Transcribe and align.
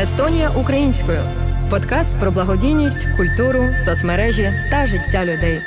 Естонія 0.00 0.50
українською 0.50 1.20
подкаст 1.70 2.18
про 2.18 2.30
благодійність, 2.30 3.08
культуру, 3.16 3.74
соцмережі 3.78 4.52
та 4.70 4.86
життя 4.86 5.24
людей. 5.24 5.60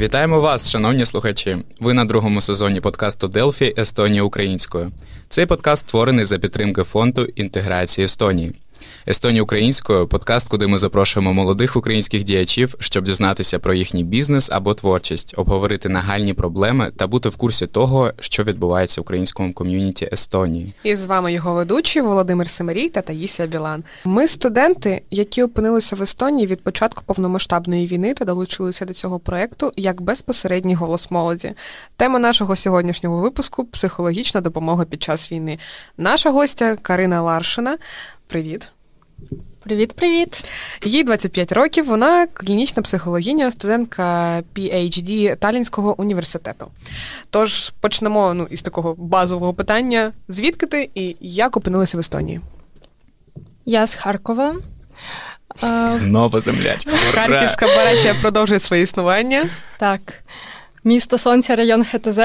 Вітаємо 0.00 0.40
вас, 0.40 0.70
шановні 0.70 1.06
слухачі. 1.06 1.58
Ви 1.80 1.94
на 1.94 2.04
другому 2.04 2.40
сезоні 2.40 2.80
подкасту 2.80 3.28
Делфі 3.28 3.74
Естонія 3.78 4.22
українською. 4.22 4.92
Цей 5.28 5.46
подкаст 5.46 5.88
створений 5.88 6.24
за 6.24 6.38
підтримки 6.38 6.82
фонду 6.82 7.24
інтеграції 7.24 8.04
Естонії. 8.04 8.52
Естонія 9.08 9.42
українською 9.42 10.08
подкаст, 10.08 10.48
куди 10.48 10.66
ми 10.66 10.78
запрошуємо 10.78 11.32
молодих 11.32 11.76
українських 11.76 12.22
діячів, 12.22 12.74
щоб 12.78 13.04
дізнатися 13.04 13.58
про 13.58 13.74
їхній 13.74 14.04
бізнес 14.04 14.50
або 14.52 14.74
творчість, 14.74 15.34
обговорити 15.36 15.88
нагальні 15.88 16.34
проблеми 16.34 16.92
та 16.96 17.06
бути 17.06 17.28
в 17.28 17.36
курсі 17.36 17.66
того, 17.66 18.12
що 18.20 18.44
відбувається 18.44 19.00
в 19.00 19.02
українському 19.02 19.52
ком'юніті 19.52 20.08
Естонії. 20.12 20.72
І 20.82 20.96
з 20.96 21.06
вами 21.06 21.32
його 21.32 21.54
ведучі 21.54 22.00
Володимир 22.00 22.48
Семерій 22.48 22.88
та 22.88 23.02
Таїсія 23.02 23.48
Білан. 23.48 23.84
Ми 24.04 24.28
студенти, 24.28 25.02
які 25.10 25.42
опинилися 25.42 25.96
в 25.96 26.02
Естонії 26.02 26.46
від 26.46 26.64
початку 26.64 27.02
повномасштабної 27.06 27.86
війни 27.86 28.14
та 28.14 28.24
долучилися 28.24 28.84
до 28.84 28.92
цього 28.92 29.18
проекту 29.18 29.72
як 29.76 30.00
безпосередній 30.00 30.74
голос 30.74 31.10
молоді. 31.10 31.52
Тема 31.96 32.18
нашого 32.18 32.56
сьогоднішнього 32.56 33.20
випуску 33.20 33.64
психологічна 33.64 34.40
допомога 34.40 34.84
під 34.84 35.02
час 35.02 35.32
війни. 35.32 35.58
Наша 35.98 36.30
гостя 36.30 36.76
Карина 36.82 37.22
Ларшина. 37.22 37.78
Привіт. 38.26 38.68
Привіт-привіт. 39.64 40.44
Їй 40.84 41.04
25 41.04 41.52
років. 41.52 41.86
Вона 41.86 42.26
клінічна 42.26 42.82
психологиня, 42.82 43.50
студентка 43.50 44.42
PhD 44.54 45.36
Талінського 45.36 46.00
університету. 46.00 46.66
Тож 47.30 47.70
почнемо 47.70 48.34
ну, 48.34 48.46
із 48.50 48.62
такого 48.62 48.94
базового 48.94 49.54
питання: 49.54 50.12
звідки 50.28 50.66
ти 50.66 50.90
і 50.94 51.16
як 51.20 51.56
опинилася 51.56 51.96
в 51.96 52.00
Естонії? 52.00 52.40
Я 53.66 53.86
з 53.86 53.94
Харкова. 53.94 54.54
Знову 55.84 56.40
землячка. 56.40 56.90
Харківська 56.90 57.66
братія 57.66 58.14
продовжує 58.14 58.60
своє 58.60 58.82
існування. 58.82 59.48
Так. 59.78 60.00
Місто 60.84 61.18
Сонця, 61.18 61.56
район 61.56 61.84
ХТЗ. 61.84 62.18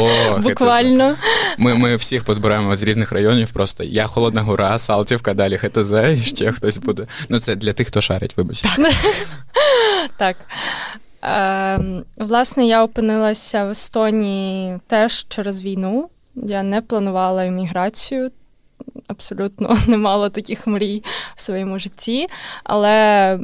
О, 0.00 0.38
Буквально. 0.42 1.14
ХТЗ. 1.14 1.24
Ми 1.58 1.74
ми 1.74 1.96
всіх 1.96 2.24
позбираємо 2.24 2.76
з 2.76 2.82
різних 2.82 3.12
районів. 3.12 3.52
Просто 3.52 3.84
я 3.84 4.06
Холодна 4.06 4.42
Гора, 4.42 4.78
Салтівка, 4.78 5.34
далі 5.34 5.58
ХТЗ, 5.58 5.92
і 5.92 6.16
ще 6.16 6.52
хтось 6.52 6.78
буде. 6.78 7.06
Ну, 7.28 7.38
це 7.38 7.56
для 7.56 7.72
тих, 7.72 7.88
хто 7.88 8.00
шарить, 8.00 8.36
вибачте. 8.36 8.68
Так. 8.76 8.94
так. 10.16 10.36
Е, 11.24 12.02
власне, 12.16 12.66
я 12.66 12.84
опинилася 12.84 13.64
в 13.64 13.70
Естонії 13.70 14.80
теж 14.86 15.26
через 15.28 15.62
війну. 15.62 16.08
Я 16.34 16.62
не 16.62 16.80
планувала 16.80 17.44
імміграцію. 17.44 18.30
Абсолютно 19.06 19.78
не 19.86 19.96
мала 19.96 20.30
таких 20.30 20.66
мрій 20.66 21.02
в 21.34 21.40
своєму 21.40 21.78
житті, 21.78 22.28
але 22.64 23.38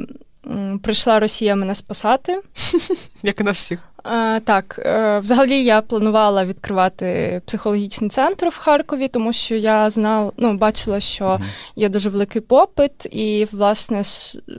прийшла 0.83 1.19
Росія 1.19 1.55
мене 1.55 1.75
спасати. 1.75 2.41
Як 3.23 3.41
і 3.41 3.43
нас 3.43 3.57
всіх. 3.57 3.79
А, 4.03 4.39
Так, 4.39 4.79
е, 4.85 5.19
взагалі 5.19 5.63
я 5.63 5.81
планувала 5.81 6.45
відкривати 6.45 7.41
психологічний 7.45 8.09
центр 8.09 8.47
в 8.47 8.57
Харкові, 8.57 9.07
тому 9.07 9.33
що 9.33 9.55
я 9.55 9.89
знала, 9.89 10.31
ну, 10.37 10.57
бачила, 10.57 10.99
що 10.99 11.39
є 11.75 11.89
дуже 11.89 12.09
великий 12.09 12.41
попит, 12.41 13.05
і, 13.15 13.47
власне, 13.51 14.03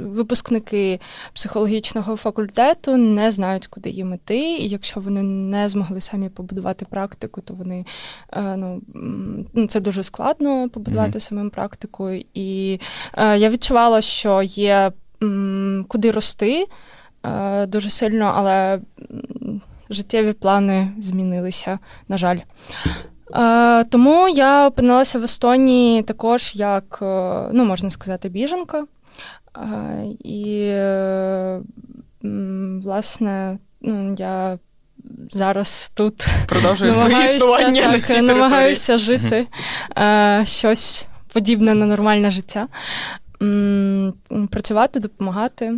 випускники 0.01 1.01
психологічного 1.33 2.17
факультету 2.17 2.97
не 2.97 3.31
знають, 3.31 3.67
куди 3.67 3.91
їм 3.91 4.15
іти. 4.15 4.39
І 4.39 4.69
якщо 4.69 5.01
вони 5.01 5.23
не 5.23 5.69
змогли 5.69 6.01
самі 6.01 6.29
побудувати 6.29 6.85
практику, 6.85 7.41
то 7.41 7.55
вони 7.55 7.85
е, 8.33 8.57
ну, 8.57 8.81
ну 9.55 9.67
це 9.67 9.81
дуже 9.81 10.03
складно 10.03 10.69
побудувати 10.69 11.19
mm-hmm. 11.19 11.29
самим 11.29 11.51
практику. 11.51 12.11
І 12.35 12.81
е, 13.15 13.39
я 13.39 13.51
відчувала, 13.51 14.01
що 14.01 14.43
є 14.43 14.93
куди 15.89 16.11
рости 16.11 16.63
е, 16.63 16.67
дуже 17.67 17.91
сильно, 17.91 18.33
але 18.37 18.81
життєві 19.91 20.33
плани 20.33 20.89
змінилися, 20.99 21.79
на 22.09 22.19
жаль. 22.19 22.39
Е, 23.35 23.85
тому 23.85 24.29
я 24.29 24.67
опинилася 24.67 25.19
в 25.19 25.25
Естонії 25.25 26.03
також 26.03 26.57
як, 26.57 26.99
е, 27.03 27.49
ну, 27.53 27.65
можна 27.65 27.91
сказати, 27.91 28.29
біженка. 28.29 28.85
І, 30.25 30.73
власне, 32.83 33.59
ну, 33.81 34.15
я 34.19 34.59
зараз 35.31 35.93
тут 35.95 36.29
продовжую 36.49 36.93
своє 36.93 37.35
існування. 37.35 37.83
Так, 37.83 38.11
на 38.11 38.23
намагаюся 38.23 38.99
жити 38.99 39.47
щось 40.45 41.07
подібне 41.33 41.75
на 41.75 41.87
нормальне 41.87 42.31
життя 42.31 42.69
працювати, 44.51 45.01
допомагати. 45.01 45.73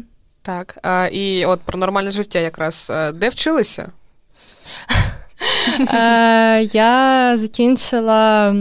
Так. 0.46 0.78
А, 0.82 1.08
І 1.12 1.44
от 1.44 1.60
про 1.60 1.78
нормальне 1.78 2.10
життя 2.10 2.38
якраз 2.38 2.88
е, 2.90 3.12
де 3.12 3.28
вчилися? 3.28 3.90
Е, 5.94 6.62
я 6.62 7.34
закінчила 7.38 8.54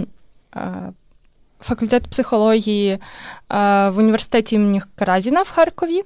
е, 0.55 0.71
факультет 1.61 2.07
психології 2.07 2.99
в 3.49 3.93
університеті 3.97 4.55
імені 4.55 4.81
Каразіна 4.95 5.41
в 5.41 5.49
Харкові. 5.49 6.03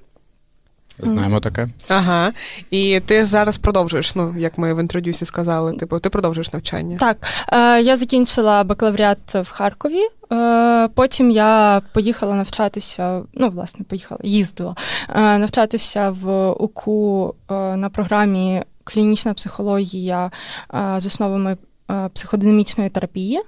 Знаємо 1.00 1.40
таке. 1.40 1.68
Ага. 1.88 2.32
І 2.72 3.00
ти 3.00 3.26
зараз 3.26 3.58
продовжуєш, 3.58 4.16
ну, 4.16 4.36
як 4.38 4.58
ми 4.58 4.74
в 4.74 4.80
інтродюсі 4.80 5.26
сказали, 5.26 5.74
типу, 5.74 6.00
ти 6.00 6.10
продовжуєш 6.10 6.54
навчання. 6.54 6.98
Так. 6.98 7.18
Е, 7.54 7.82
Я 7.82 7.98
закінчила 7.98 8.64
бакалавріат 8.64 9.36
в 9.36 9.52
Харкові. 9.52 10.02
Е, 10.32 10.88
Потім 10.88 11.32
я 11.32 11.82
поїхала 11.94 12.36
навчатися, 12.36 13.22
ну, 13.34 13.50
власне, 13.50 13.86
поїхала, 13.90 14.20
їздила 14.24 14.76
е, 15.16 15.38
навчатися 15.38 16.10
в 16.10 16.50
УКУ 16.52 17.36
е, 17.52 17.54
на 17.76 17.90
програмі 17.90 18.64
клінічна 18.84 19.34
психологія 19.34 20.32
е, 20.74 21.00
з 21.00 21.06
основами 21.06 21.58
е, 21.92 22.10
психодинамічної 22.14 22.90
терапії. 22.90 23.42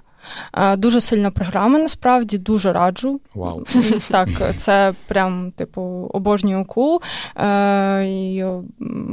Дуже 0.76 1.00
сильна 1.00 1.30
програма, 1.30 1.78
насправді, 1.78 2.38
дуже 2.38 2.72
раджу. 2.72 3.20
Вау. 3.34 3.64
Так, 4.10 4.28
це 4.56 4.94
прям, 5.08 5.50
типу, 5.56 6.10
обожнюю 6.12 6.60
укул. 6.62 7.02
І 8.04 8.44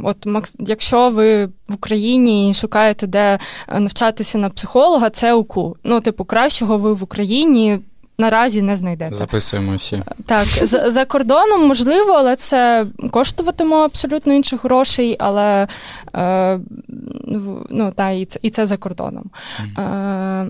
От 0.03 0.27
якщо 0.59 1.09
ви 1.09 1.45
в 1.45 1.73
Україні 1.73 2.53
шукаєте, 2.53 3.07
де 3.07 3.39
навчатися 3.79 4.37
на 4.37 4.49
психолога, 4.49 5.09
це 5.09 5.33
УКУ. 5.33 5.75
Ну, 5.83 6.01
типу, 6.01 6.25
кращого 6.25 6.77
ви 6.77 6.93
в 6.93 7.03
Україні. 7.03 7.79
Наразі 8.17 8.61
не 8.61 8.75
знайдете. 8.75 9.15
Записуємо 9.15 9.75
всі. 9.75 10.03
Так, 10.25 10.45
за 10.47 10.91
за 10.91 11.05
кордоном 11.05 11.67
можливо, 11.67 12.11
але 12.11 12.35
це 12.35 12.85
коштуватиме 13.11 13.75
абсолютно 13.75 14.33
інших 14.33 14.63
грошей, 14.63 15.15
але 15.19 15.67
е, 16.15 16.59
ну, 17.69 17.93
та, 17.95 18.09
і 18.09 18.25
це 18.25 18.39
і 18.41 18.49
це 18.49 18.65
за 18.65 18.77
кордоном. 18.77 19.29
Mm-hmm. 19.61 19.81
Е, 20.45 20.49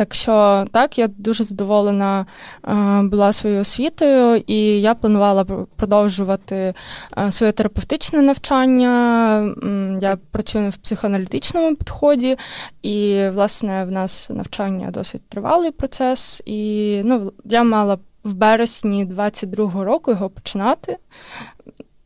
так 0.00 0.14
що 0.14 0.66
так, 0.72 0.98
я 0.98 1.08
дуже 1.08 1.44
задоволена 1.44 2.26
е, 2.68 3.02
була 3.02 3.32
своєю 3.32 3.60
освітою, 3.60 4.42
і 4.46 4.80
я 4.80 4.94
планувала 4.94 5.44
продовжувати 5.76 6.74
е, 7.18 7.30
своє 7.30 7.52
терапевтичне 7.52 8.22
навчання. 8.22 9.54
Я 10.00 10.18
працюю 10.30 10.70
в 10.70 10.76
психоаналітичному 10.76 11.76
підході, 11.76 12.36
і, 12.82 13.28
власне, 13.34 13.84
в 13.84 13.92
нас 13.92 14.30
навчання 14.30 14.90
досить 14.90 15.28
тривалий 15.28 15.70
процес. 15.70 16.42
І 16.46 17.00
ну, 17.04 17.32
я 17.44 17.64
мала 17.64 17.98
в 18.24 18.34
березні 18.34 19.06
22-го 19.06 19.84
року 19.84 20.10
його 20.10 20.30
починати. 20.30 20.96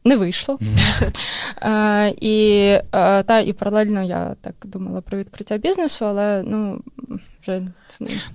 Не 0.05 0.17
вийшло. 0.17 0.59
Mm. 1.63 2.15
І 2.21 2.79
та, 3.27 3.41
і 3.41 3.53
паралельно 3.53 4.03
я 4.03 4.37
так 4.41 4.55
думала 4.65 5.01
про 5.01 5.19
відкриття 5.19 5.57
бізнесу, 5.57 6.07
але 6.07 6.43
ну 6.47 6.81
вже 7.47 7.63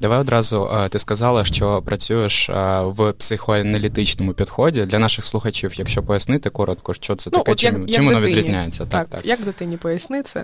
Давай 0.01 0.19
одразу 0.19 0.69
ти 0.89 0.99
сказала, 0.99 1.45
що 1.45 1.81
працюєш 1.81 2.49
в 2.83 3.11
психоаналітичному 3.11 4.33
підході 4.33 4.85
для 4.85 4.99
наших 4.99 5.25
слухачів, 5.25 5.73
якщо 5.75 6.03
пояснити 6.03 6.49
коротко, 6.49 6.93
що 6.93 7.15
це 7.15 7.29
ну, 7.33 7.37
таке, 7.39 7.51
от 7.51 7.59
чим, 7.59 7.81
як, 7.81 7.89
чим 7.89 8.03
як 8.03 8.13
воно 8.13 8.27
відрізняється? 8.27 8.85
Так, 8.85 8.89
так, 8.89 9.07
так. 9.09 9.25
Як 9.25 9.43
дитині 9.43 9.77
поясни 9.77 10.21
це? 10.21 10.43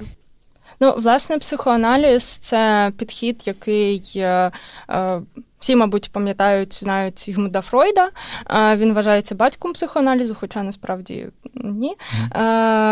Ну, 0.80 0.94
власне, 0.98 1.38
психоаналіз 1.38 2.24
це 2.24 2.92
підхід, 2.98 3.44
який 3.46 4.02
е, 4.16 4.52
всі, 5.66 5.76
мабуть, 5.76 6.10
пам'ятають, 6.12 6.74
знають 6.74 7.20
Сігмунда 7.20 7.62
Фройда. 7.62 8.10
Він 8.76 8.94
вважається 8.94 9.36
батьком 9.36 9.74
психоаналізу, 9.74 10.36
хоча 10.40 10.64
насправді 10.64 11.28
ні. 11.54 11.96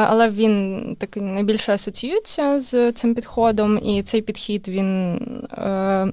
Але 0.08 0.30
він 0.30 0.98
такий 1.00 1.24
найбільше 1.24 1.74
асоціюється 1.74 2.60
з 2.60 2.92
цим 2.92 3.16
підходом, 3.16 3.78
і 3.78 4.04
цей 4.04 4.22
підхід 4.22 4.68
він 4.68 5.20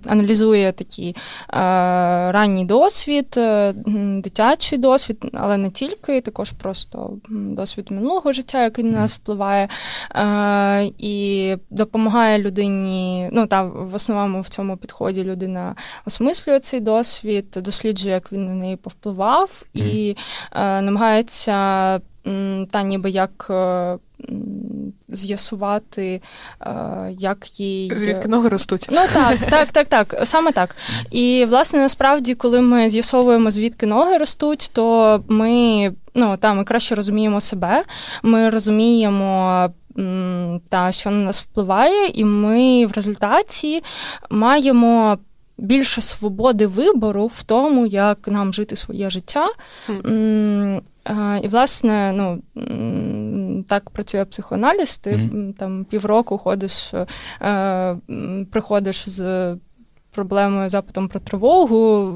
аналізує 0.06 0.72
такий 0.72 1.16
ранній 2.32 2.64
досвід, 2.64 3.40
дитячий 4.22 4.78
досвід, 4.78 5.24
але 5.32 5.56
не 5.56 5.70
тільки, 5.70 6.20
також 6.20 6.50
просто 6.50 7.12
досвід 7.30 7.90
минулого 7.90 8.32
життя, 8.32 8.62
який 8.62 8.84
на 8.84 9.00
нас 9.00 9.14
впливає, 9.14 9.68
і 10.98 11.56
допомагає 11.70 12.38
людині. 12.38 13.28
Ну 13.32 13.46
та 13.46 13.62
в 13.62 13.94
основному 13.94 14.40
в 14.40 14.48
цьому 14.48 14.76
підході 14.76 15.24
людина 15.24 15.74
осмислює 16.06 16.49
цей 16.58 16.80
досвід, 16.80 17.46
досліджує, 17.50 18.14
як 18.14 18.32
він 18.32 18.46
на 18.46 18.54
неї 18.54 18.76
повпливав, 18.76 19.62
і 19.74 20.16
намагається 20.56 22.00
та 22.70 22.82
ніби 22.82 23.10
як. 23.10 23.46
Е, 23.50 23.98
з'ясувати, 25.08 26.22
е, 26.60 26.72
як 27.18 27.60
їй 27.60 27.92
звідки 27.96 28.28
ноги 28.28 28.48
ростуть. 28.48 28.86
Ну 28.90 29.00
так, 29.14 29.38
так, 29.50 29.72
так, 29.72 29.86
так, 29.86 30.22
саме 30.24 30.52
так. 30.52 30.76
І 31.10 31.46
власне 31.48 31.80
насправді, 31.80 32.34
коли 32.34 32.60
ми 32.60 32.88
з'ясовуємо, 32.88 33.50
звідки 33.50 33.86
ноги 33.86 34.16
ростуть, 34.16 34.70
то 34.72 35.20
ми 35.28 35.92
ну 36.14 36.36
та 36.36 36.54
ми 36.54 36.64
краще 36.64 36.94
розуміємо 36.94 37.40
себе, 37.40 37.82
ми 38.22 38.50
розуміємо. 38.50 39.68
Та 40.68 40.92
що 40.92 41.10
на 41.10 41.16
нас 41.16 41.42
впливає, 41.42 42.10
і 42.14 42.24
ми 42.24 42.86
в 42.86 42.92
результаті 42.92 43.82
маємо 44.30 45.18
більше 45.60 46.00
свободи 46.00 46.66
вибору 46.66 47.26
в 47.26 47.42
тому, 47.42 47.86
як 47.86 48.28
нам 48.28 48.52
жити 48.52 48.76
своє 48.76 49.10
життя. 49.10 49.48
Mm. 49.88 50.80
І, 51.42 51.48
власне, 51.48 52.12
ну 52.12 52.42
так 53.68 53.90
працює 53.90 54.24
психоаналіз. 54.24 54.98
Ти 54.98 55.10
mm. 55.10 55.52
там 55.52 55.84
півроку 55.84 56.38
ходиш, 56.38 56.94
е, 57.42 57.96
приходиш 58.50 59.08
з 59.08 59.56
проблемою 60.10 60.68
запитом 60.68 61.08
про 61.08 61.20
тривогу, 61.20 62.12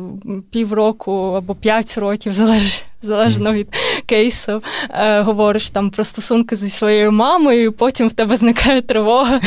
півроку 0.51 1.13
або 1.13 1.55
п'ять 1.55 1.99
років 1.99 2.33
залежить 2.35 2.85
залежно 3.05 3.53
від 3.53 3.69
кейсу, 4.07 4.63
е, 4.91 5.21
говориш 5.21 5.71
там 5.71 5.91
про 5.91 6.05
стосунки 6.05 6.57
зі 6.57 6.71
своєю 6.71 7.13
мамою, 7.13 7.65
і 7.65 7.71
потім 7.71 8.09
в 8.09 8.13
тебе 8.13 8.37
зникає 8.37 8.83
тривога. 8.83 9.41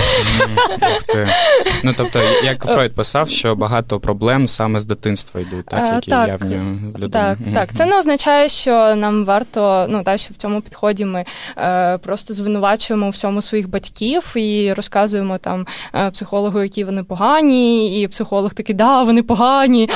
Ну 1.83 1.93
тобто, 1.97 2.19
як 2.43 2.65
Фройд 2.65 2.95
писав, 2.95 3.29
що 3.29 3.55
багато 3.55 3.99
проблем 3.99 4.47
саме 4.47 4.79
з 4.79 4.85
дитинства 4.85 5.41
йдуть, 5.41 5.65
так 5.65 5.79
е, 5.91 5.95
які 5.95 6.11
так, 6.11 6.27
явні 6.27 6.55
в 6.93 6.97
людині. 6.97 7.09
Так, 7.09 7.37
так. 7.53 7.69
Це 7.73 7.85
не 7.85 7.97
означає, 7.97 8.49
що 8.49 8.95
нам 8.95 9.25
варто, 9.25 9.85
ну 9.89 10.03
так, 10.03 10.19
що 10.19 10.33
в 10.33 10.37
цьому 10.37 10.61
підході 10.61 11.05
ми 11.05 11.25
е, 11.57 11.97
просто 11.97 12.33
звинувачуємо 12.33 13.09
всьому 13.09 13.41
своїх 13.41 13.69
батьків 13.69 14.33
і 14.35 14.73
розказуємо 14.73 15.37
там 15.37 15.67
е, 15.95 16.11
психологу, 16.11 16.63
які 16.63 16.83
вони 16.83 17.03
погані, 17.03 18.01
і 18.01 18.07
психолог 18.07 18.53
такий, 18.53 18.75
да, 18.75 19.03
вони 19.03 19.23
погані. 19.23 19.89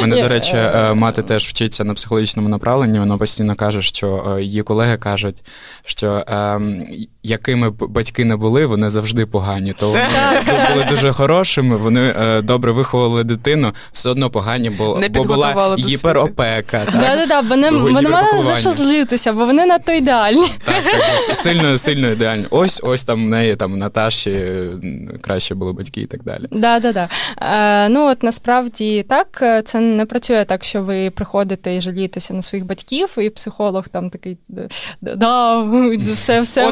Мене, 0.00 0.22
до 0.22 0.28
речі, 0.28 0.56
мати 0.94 1.22
теж 1.22 1.46
вчиться 1.46 1.84
на 1.84 1.94
психологічному 2.04 2.48
направленні, 2.48 2.98
вона 2.98 3.18
постійно 3.18 3.56
каже, 3.56 3.82
що 3.82 4.36
е, 4.38 4.42
її 4.42 4.62
колеги 4.62 4.96
кажуть, 4.96 5.44
що 5.84 6.24
ем, 6.26 6.86
якими 7.24 7.70
б 7.70 7.84
батьки 7.88 8.24
не 8.24 8.36
були, 8.36 8.66
вони 8.66 8.90
завжди 8.90 9.26
погані. 9.26 9.72
То 9.72 9.88
вони 9.88 10.68
були 10.72 10.86
дуже 10.90 11.12
хорошими, 11.12 11.76
вони 11.76 12.14
е, 12.20 12.42
добре 12.42 12.72
виховували 12.72 13.24
дитину, 13.24 13.72
все 13.92 14.10
одно 14.10 14.30
погані, 14.30 14.70
бо 14.70 14.98
не 14.98 15.08
бо 15.08 15.24
була 15.24 15.76
гіперопека. 15.78 16.84
Так, 16.84 17.44
Вони 17.92 18.08
мали 18.08 18.44
за 18.44 18.56
що 18.56 18.70
злитися, 18.70 19.32
бо 19.32 19.46
вони 19.46 19.66
надто 19.66 19.92
ідеальні. 19.92 20.46
Так, 20.64 20.82
так, 21.26 21.36
сильно 21.36 21.78
сильно 21.78 22.10
ідеальні. 22.10 22.46
Ось 22.50 22.80
ось 22.84 23.04
там 23.04 23.26
в 23.26 23.28
неї 23.28 23.56
там 23.56 23.78
Наташі 23.78 24.44
краще 25.20 25.54
були 25.54 25.72
батьки 25.72 26.00
і 26.00 26.06
так 26.06 26.22
далі. 26.22 26.46
Да, 26.50 26.80
да, 26.80 26.92
да. 26.92 27.08
Е, 27.38 27.88
ну 27.88 28.06
от 28.10 28.22
насправді 28.22 29.02
так, 29.08 29.38
е, 29.42 29.62
це 29.62 29.80
не 29.80 30.06
працює 30.06 30.44
так, 30.44 30.64
що 30.64 30.82
ви 30.82 31.10
приходите 31.10 31.76
і 31.76 31.80
жалієтеся 31.80 32.34
на 32.34 32.42
своїх 32.42 32.66
батьків, 32.66 33.16
і 33.18 33.30
психолог 33.30 33.88
там 33.88 34.10
такий 34.10 34.38
да, 35.00 35.62
все, 36.14 36.40
все 36.40 36.70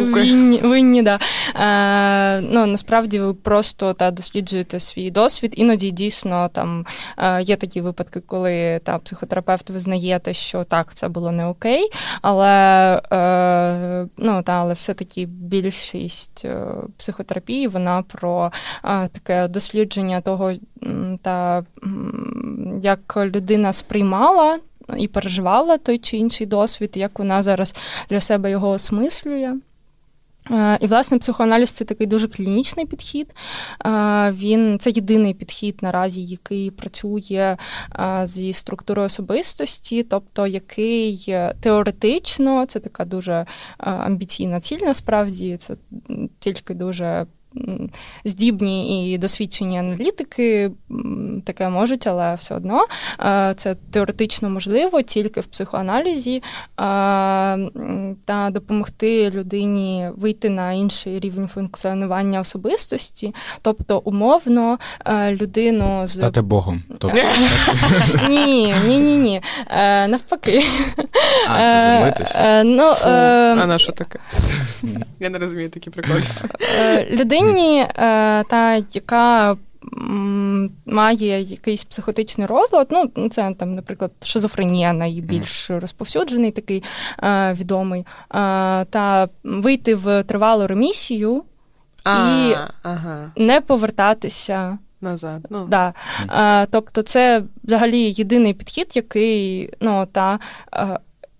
батьки 0.00 0.20
винні, 0.20 0.58
винні. 0.58 1.02
Да. 1.02 1.18
Е, 1.54 2.40
ну, 2.40 2.66
Насправді 2.66 3.18
ви 3.18 3.34
просто 3.34 3.92
та 3.94 4.10
досліджуєте 4.10 4.80
свій 4.80 5.10
досвід. 5.10 5.52
Іноді 5.56 5.90
дійсно 5.90 6.48
там 6.52 6.86
е, 7.18 7.42
є 7.42 7.56
такі 7.56 7.80
випадки, 7.80 8.20
коли 8.20 8.80
та 8.84 8.98
психотерапевт 8.98 9.70
визнає 9.70 10.18
те, 10.18 10.32
що 10.32 10.64
так, 10.64 10.94
це 10.94 11.08
було 11.08 11.32
не 11.32 11.46
окей, 11.46 11.90
але 12.22 12.50
е, 13.12 14.06
ну, 14.16 14.42
та, 14.42 14.52
але 14.52 14.74
все-таки 14.74 15.26
більшість 15.26 16.42
е, 16.44 16.66
психотерапії 16.96 17.68
вона 17.68 18.02
про 18.02 18.52
е, 18.84 19.08
таке 19.08 19.48
дослідження 19.48 20.20
того, 20.20 20.52
та 21.22 21.64
як 22.82 23.16
людина 23.16 23.72
сприймала 23.72 24.58
і 24.96 25.08
переживала 25.08 25.78
той 25.78 25.98
чи 25.98 26.16
інший 26.16 26.46
досвід, 26.46 26.96
як 26.96 27.18
вона 27.18 27.42
зараз 27.42 27.74
для 28.10 28.20
себе 28.20 28.50
його 28.50 28.70
осмислює. 28.70 29.54
Е, 30.50 30.78
і, 30.80 30.86
власне, 30.86 31.18
психоаналіз 31.18 31.70
це 31.70 31.84
такий 31.84 32.06
дуже 32.06 32.28
клінічний 32.28 32.86
підхід. 32.86 33.34
Е, 33.86 34.30
він 34.30 34.78
це 34.78 34.90
єдиний 34.90 35.34
підхід 35.34 35.78
наразі, 35.82 36.24
який 36.24 36.70
працює 36.70 37.56
е, 37.98 38.26
зі 38.26 38.52
структурою 38.52 39.06
особистості, 39.06 40.02
тобто 40.02 40.46
який 40.46 41.34
теоретично 41.60 42.66
це 42.66 42.80
така 42.80 43.04
дуже 43.04 43.46
амбіційна 43.78 44.60
ціль, 44.60 44.78
насправді 44.82 45.56
це 45.56 45.76
тільки 46.38 46.74
дуже 46.74 47.26
здібні 48.24 49.12
і 49.12 49.18
досвідчені 49.18 49.78
аналітики 49.78 50.70
таке 51.44 51.68
можуть, 51.68 52.06
але 52.06 52.34
все 52.34 52.54
одно 52.54 52.86
це 53.56 53.76
теоретично 53.90 54.50
можливо 54.50 55.02
тільки 55.02 55.40
в 55.40 55.46
психоаналізі 55.46 56.42
та 58.24 58.48
допомогти 58.50 59.30
людині 59.30 60.10
вийти 60.16 60.50
на 60.50 60.72
інший 60.72 61.20
рівень 61.20 61.48
функціонування 61.48 62.40
особистості, 62.40 63.34
тобто 63.62 63.98
умовно 63.98 64.78
людину 65.30 66.06
з 66.06 66.12
стати 66.12 66.42
Богом. 66.42 66.82
Тобто. 66.98 67.18
Ні, 68.28 68.74
ні, 68.86 68.98
ні, 68.98 69.16
ні. 69.16 69.42
Навпаки. 70.08 70.64
А, 71.48 72.10
це? 72.10 72.60
Е, 72.60 72.64
ну, 72.64 72.92
А 73.02 73.66
на 73.66 73.78
що 73.78 73.92
таке? 73.92 74.18
Я 75.20 75.30
не 75.30 75.38
розумію 75.38 75.68
такі 75.68 75.90
приколи. 75.90 76.22
Людині 77.10 77.41
людині, 77.42 77.80
е, 77.80 78.44
та 78.44 78.82
яка 78.92 79.56
має 80.86 81.40
якийсь 81.40 81.84
психотичний 81.84 82.46
розлад, 82.46 83.10
ну 83.16 83.28
це 83.28 83.54
там, 83.58 83.74
наприклад, 83.74 84.10
шизофренія 84.22 84.92
найбільш 84.92 85.70
розповсюджений, 85.70 86.50
такий 86.50 86.82
е, 87.22 87.52
відомий, 87.52 88.00
е, 88.00 88.04
та 88.84 89.28
вийти 89.44 89.94
в 89.94 90.22
тривалу 90.22 90.66
ремісію 90.66 91.42
і 92.06 92.54
ага. 92.82 93.30
не 93.36 93.60
повертатися. 93.60 94.78
Назад. 95.00 95.46
Ну. 95.50 95.66
Да. 95.68 95.94
А, 96.26 96.66
Тобто, 96.70 97.02
це 97.02 97.42
взагалі 97.64 98.00
єдиний 98.00 98.54
підхід, 98.54 98.96
який 98.96 99.70
ну, 99.80 100.06
та, 100.12 100.38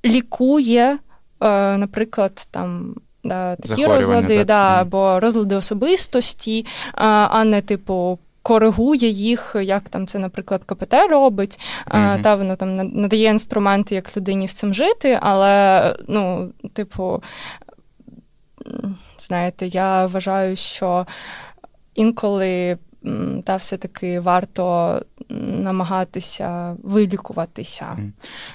лікує, 0.04 0.98
наприклад, 1.40 2.48
там 2.50 2.94
такі 3.22 3.86
розлади, 3.86 4.36
так. 4.38 4.46
да, 4.46 4.80
або 4.80 5.20
розлади 5.20 5.54
особистості, 5.54 6.66
а, 6.94 7.44
не 7.44 7.62
типу. 7.62 8.18
Коригує 8.44 9.08
їх, 9.08 9.56
як 9.62 9.88
там 9.88 10.06
це, 10.06 10.18
наприклад, 10.18 10.62
КПТ 10.66 10.94
робить, 11.10 11.60
mm-hmm. 11.86 12.22
та 12.22 12.34
воно 12.34 12.56
там 12.56 12.76
надає 12.76 13.30
інструменти, 13.30 13.94
як 13.94 14.16
людині 14.16 14.48
з 14.48 14.54
цим 14.54 14.74
жити, 14.74 15.18
але, 15.22 15.96
ну, 16.08 16.50
типу, 16.72 17.22
знаєте, 19.18 19.66
я 19.66 20.06
вважаю, 20.06 20.56
що 20.56 21.06
інколи 21.94 22.78
та 23.44 23.56
все-таки 23.56 24.20
варто 24.20 25.00
намагатися 25.28 26.76
вилікуватися. 26.82 27.98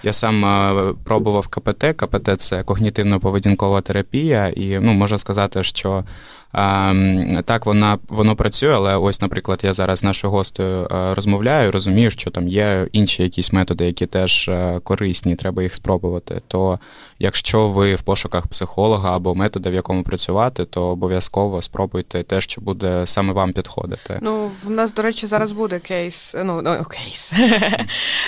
Я 0.04 0.14
сам 0.14 0.46
е, 0.46 0.94
пробував 1.04 1.48
КПТ. 1.48 1.86
КПТ 1.96 2.42
це 2.42 2.62
когнітивно-поведінкова 2.62 3.82
терапія, 3.82 4.48
і 4.48 4.80
ну, 4.80 4.94
можу 4.94 5.18
сказати, 5.18 5.64
що 5.64 6.04
Так, 7.46 7.66
вона 7.66 7.98
воно 8.08 8.36
працює, 8.36 8.74
але 8.74 8.96
ось, 8.96 9.22
наприклад, 9.22 9.60
я 9.64 9.74
зараз 9.74 10.00
з 10.00 10.04
нашою 10.04 10.32
гостею 10.32 10.88
розмовляю, 10.90 11.72
розумію, 11.72 12.12
що 12.12 12.32
там 12.32 12.48
є 12.48 12.88
інші 12.92 13.24
якісь 13.24 13.54
методи, 13.54 13.86
які 13.86 14.06
теж 14.06 14.52
корисні, 14.84 15.36
треба 15.36 15.64
їх 15.64 15.76
спробувати. 15.76 16.42
То 16.48 16.80
якщо 17.20 17.68
ви 17.68 17.96
в 17.96 18.02
пошуках 18.02 18.48
психолога 18.48 19.16
або 19.16 19.36
метода, 19.36 19.70
в 19.70 19.74
якому 19.74 20.04
працювати, 20.04 20.66
то 20.66 20.84
обов'язково 20.84 21.62
спробуйте 21.62 22.24
те, 22.24 22.42
що 22.42 22.62
буде 22.62 23.02
саме 23.06 23.34
вам 23.34 23.54
підходити. 23.54 24.20
Ну, 24.22 24.52
в 24.64 24.70
нас, 24.70 24.94
до 24.94 25.02
речі, 25.02 25.28
зараз 25.28 25.52
буде 25.52 25.80
кейс. 25.80 26.36
Ну, 26.44 26.62
ну 26.62 26.86
кейс 26.86 27.34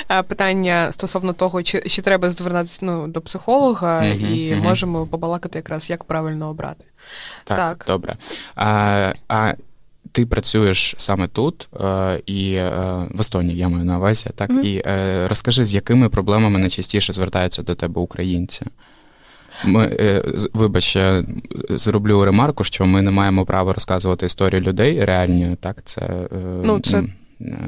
питання 0.28 0.92
стосовно 0.92 1.34
того, 1.34 1.64
чи 1.64 1.82
чи 1.82 2.02
треба 2.02 2.30
звернутися 2.30 2.80
ну, 2.82 3.08
до 3.08 3.22
психолога, 3.22 4.02
mm-hmm, 4.02 4.32
і 4.32 4.54
mm-hmm. 4.54 4.64
можемо 4.64 5.06
побалакати 5.06 5.60
якраз 5.60 5.90
як 5.90 6.04
правильно 6.04 6.50
обрати. 6.50 6.86
Так, 7.44 7.58
так. 7.58 7.84
добре. 7.88 8.18
А, 8.56 9.14
а 9.28 9.54
ти 10.12 10.26
працюєш 10.26 10.96
саме 10.98 11.28
тут 11.28 11.70
е, 11.82 12.22
і 12.26 12.54
е, 12.54 12.72
в 13.12 13.22
Естонії, 13.22 13.58
я 13.58 13.70
маю 13.70 13.86
на 13.86 13.98
увазі, 13.98 14.30
так? 14.36 14.50
Mm-hmm. 14.50 14.62
І 14.62 14.84
е, 14.86 15.28
розкажи, 15.28 15.66
з 15.66 15.74
якими 15.74 16.10
проблемами 16.10 16.60
найчастіше 16.60 17.14
звертаються 17.14 17.64
до 17.64 17.76
тебе 17.76 18.02
українці? 18.02 18.66
Ми, 19.66 19.98
Вибач, 20.54 20.98
зроблю 21.70 22.26
ремарку, 22.26 22.64
що 22.64 22.86
ми 22.86 23.02
не 23.02 23.12
маємо 23.12 23.46
права 23.46 23.74
розказувати 23.74 24.26
історію 24.26 24.62
людей 24.62 25.06
реальні, 25.06 25.58
так? 25.62 25.78
Це 25.84 26.28
ну, 26.64 26.80
це 26.80 27.04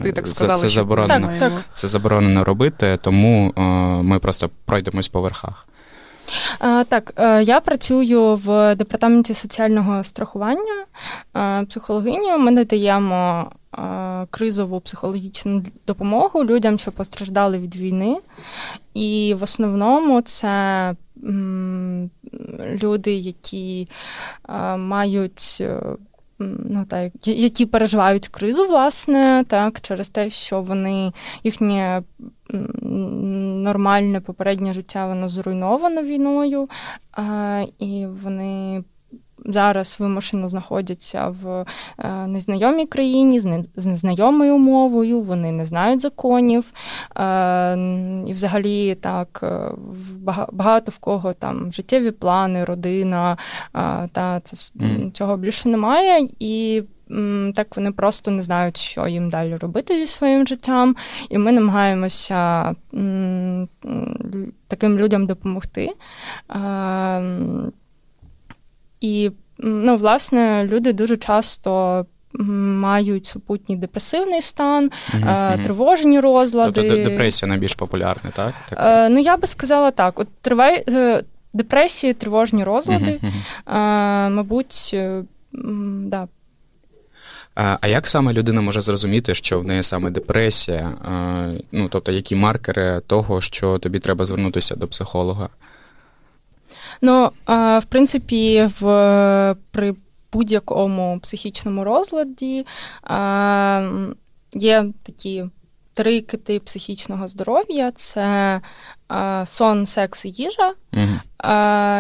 ти 0.04 0.12
так 0.12 0.28
сказала, 0.28 0.56
це, 0.56 0.62
це 0.62 0.70
заборонено. 0.70 1.28
Так, 1.28 1.40
так. 1.40 1.66
Це 1.74 1.88
заборонено 1.88 2.44
робити, 2.44 3.00
тому 3.02 3.54
ми 4.04 4.20
просто 4.20 4.50
пройдемось 4.66 5.08
по 5.08 5.22
верхах. 5.22 5.68
Так, 6.60 7.14
е, 7.18 7.44
я 7.44 7.60
працюю 7.60 8.36
в 8.36 8.76
департаменті 8.76 9.34
соціального 9.34 10.04
страхування 10.04 10.86
е, 11.38 11.66
психологиню. 11.66 12.38
Ми 12.38 12.52
надаємо 12.52 13.52
е, 13.78 14.28
кризову 14.30 14.80
психологічну 14.80 15.64
допомогу 15.88 16.46
людям, 16.46 16.80
що 16.80 16.92
постраждали 16.92 17.60
від 17.60 17.76
війни. 17.76 18.18
І 18.94 19.36
в 19.40 19.44
основному 19.44 20.22
це 20.22 20.96
люди, 22.84 23.14
які 23.14 23.88
мають 24.78 25.64
ну 26.70 26.86
так, 26.86 27.28
які 27.28 27.66
переживають 27.66 28.28
кризу, 28.28 28.66
власне, 28.66 29.44
так, 29.48 29.82
через 29.82 30.10
те, 30.10 30.30
що 30.30 30.62
вони 30.62 31.12
їхнє 31.44 32.04
нормальне 32.52 34.22
попереднє 34.22 34.74
життя 34.74 35.08
воно 35.08 35.30
зруйновано 35.30 36.04
війною, 36.04 36.70
а, 37.12 37.64
і 37.80 38.06
вони 38.24 38.84
зараз 39.46 39.96
вимушено 40.00 40.50
знаходяться 40.50 41.28
в 41.28 41.66
е, 42.00 42.28
незнайомій 42.28 42.86
країні 42.86 43.40
з 43.76 43.86
незнайомою 43.86 44.58
мовою, 44.58 45.22
вони 45.22 45.52
не 45.52 45.66
знають 45.66 46.02
законів. 46.02 46.74
Е, 47.18 47.74
і 48.28 48.34
взагалі 48.34 48.96
так 48.96 49.40
е, 49.44 49.72
багато 50.52 50.92
в 50.92 50.98
кого 50.98 51.34
там 51.34 51.74
життєві 51.74 52.12
плани, 52.12 52.66
родина, 52.66 53.38
та 54.12 54.40
це 54.44 54.58
цього 55.14 55.38
більше 55.38 55.70
немає. 55.70 56.28
І 56.40 56.84
так 57.56 57.78
вони 57.78 57.92
просто 57.92 58.32
не 58.32 58.42
знають, 58.42 58.78
що 58.78 59.08
їм 59.08 59.30
далі 59.30 59.56
робити 59.56 60.00
зі 60.00 60.06
своїм 60.06 60.48
життям, 60.48 60.96
і 61.30 61.38
ми 61.38 61.52
намагаємося 61.52 62.76
таким 64.68 64.98
людям 64.98 65.26
допомогти. 65.26 65.90
І, 69.02 69.32
ну, 69.58 69.98
власне, 69.98 70.66
люди 70.66 70.94
дуже 70.94 71.18
часто. 71.18 72.06
Мають 72.34 73.26
супутній 73.26 73.76
депресивний 73.76 74.42
стан, 74.42 74.92
uh-huh. 75.14 75.64
тривожні 75.64 76.20
розлади. 76.20 76.72
Тобто 76.72 77.10
депресія 77.10 77.50
найбільш 77.50 77.76
популярна, 77.76 78.32
так? 78.34 78.54
так? 78.70 78.80
Е, 78.82 79.10
ну, 79.10 79.20
я 79.20 79.38
би 79.38 79.48
сказала 79.48 79.92
так: 79.92 80.20
от 80.20 80.28
тривай, 80.42 80.84
е, 80.90 81.24
депресії, 81.54 82.14
тривожні 82.14 82.64
розлади, 82.64 83.20
е, 83.22 83.30
мабуть, 84.30 84.96
да. 86.04 86.28
А 87.56 87.88
як 87.88 88.08
саме 88.08 88.34
людина 88.34 88.62
може 88.62 88.82
зрозуміти, 88.82 89.36
що 89.36 89.60
в 89.60 89.66
неї 89.66 89.84
саме 89.84 90.10
депресія? 90.10 90.92
Ну, 91.72 91.88
тобто, 91.90 92.12
які 92.12 92.36
маркери 92.36 93.02
того, 93.08 93.42
що 93.42 93.78
тобі 93.78 94.00
треба 94.00 94.26
звернутися 94.26 94.76
до 94.76 94.88
психолога? 94.88 95.50
Ну, 97.02 97.30
в 97.48 97.84
принципі, 97.90 98.70
в 98.80 99.56
при 99.72 99.96
будь-якому 100.34 101.20
психічному 101.20 101.84
розладі 101.84 102.66
є 104.54 104.86
такі 105.04 105.46
три 105.94 106.22
кити 106.22 106.60
психічного 106.60 107.28
здоров'я: 107.28 107.92
це 107.92 108.62
сон, 109.46 109.86
секс 109.86 110.26
і 110.26 110.30
їжа. 110.30 110.74
Угу. 110.94 111.20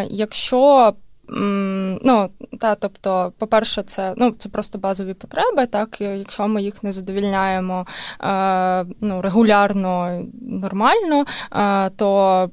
Якщо 0.10 0.94
Ну, 1.34 2.30
та, 2.60 2.76
тобто, 2.76 3.34
по-перше, 3.38 3.84
це 3.84 4.14
ну, 4.18 4.32
це 4.32 4.50
просто 4.50 4.78
базові 4.78 5.14
потреби. 5.14 5.66
Так, 5.66 6.02
Якщо 6.02 6.48
ми 6.48 6.62
їх 6.62 6.84
не 6.84 6.92
задовільняємо 6.92 7.86
е, 8.24 8.86
ну, 9.02 9.22
регулярно, 9.22 10.24
нормально, 10.42 11.26
е, 11.56 11.90
то 11.90 12.50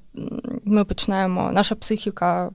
ми 0.64 0.84
починаємо, 0.84 1.50
наша 1.52 1.74
психіка 1.74 2.50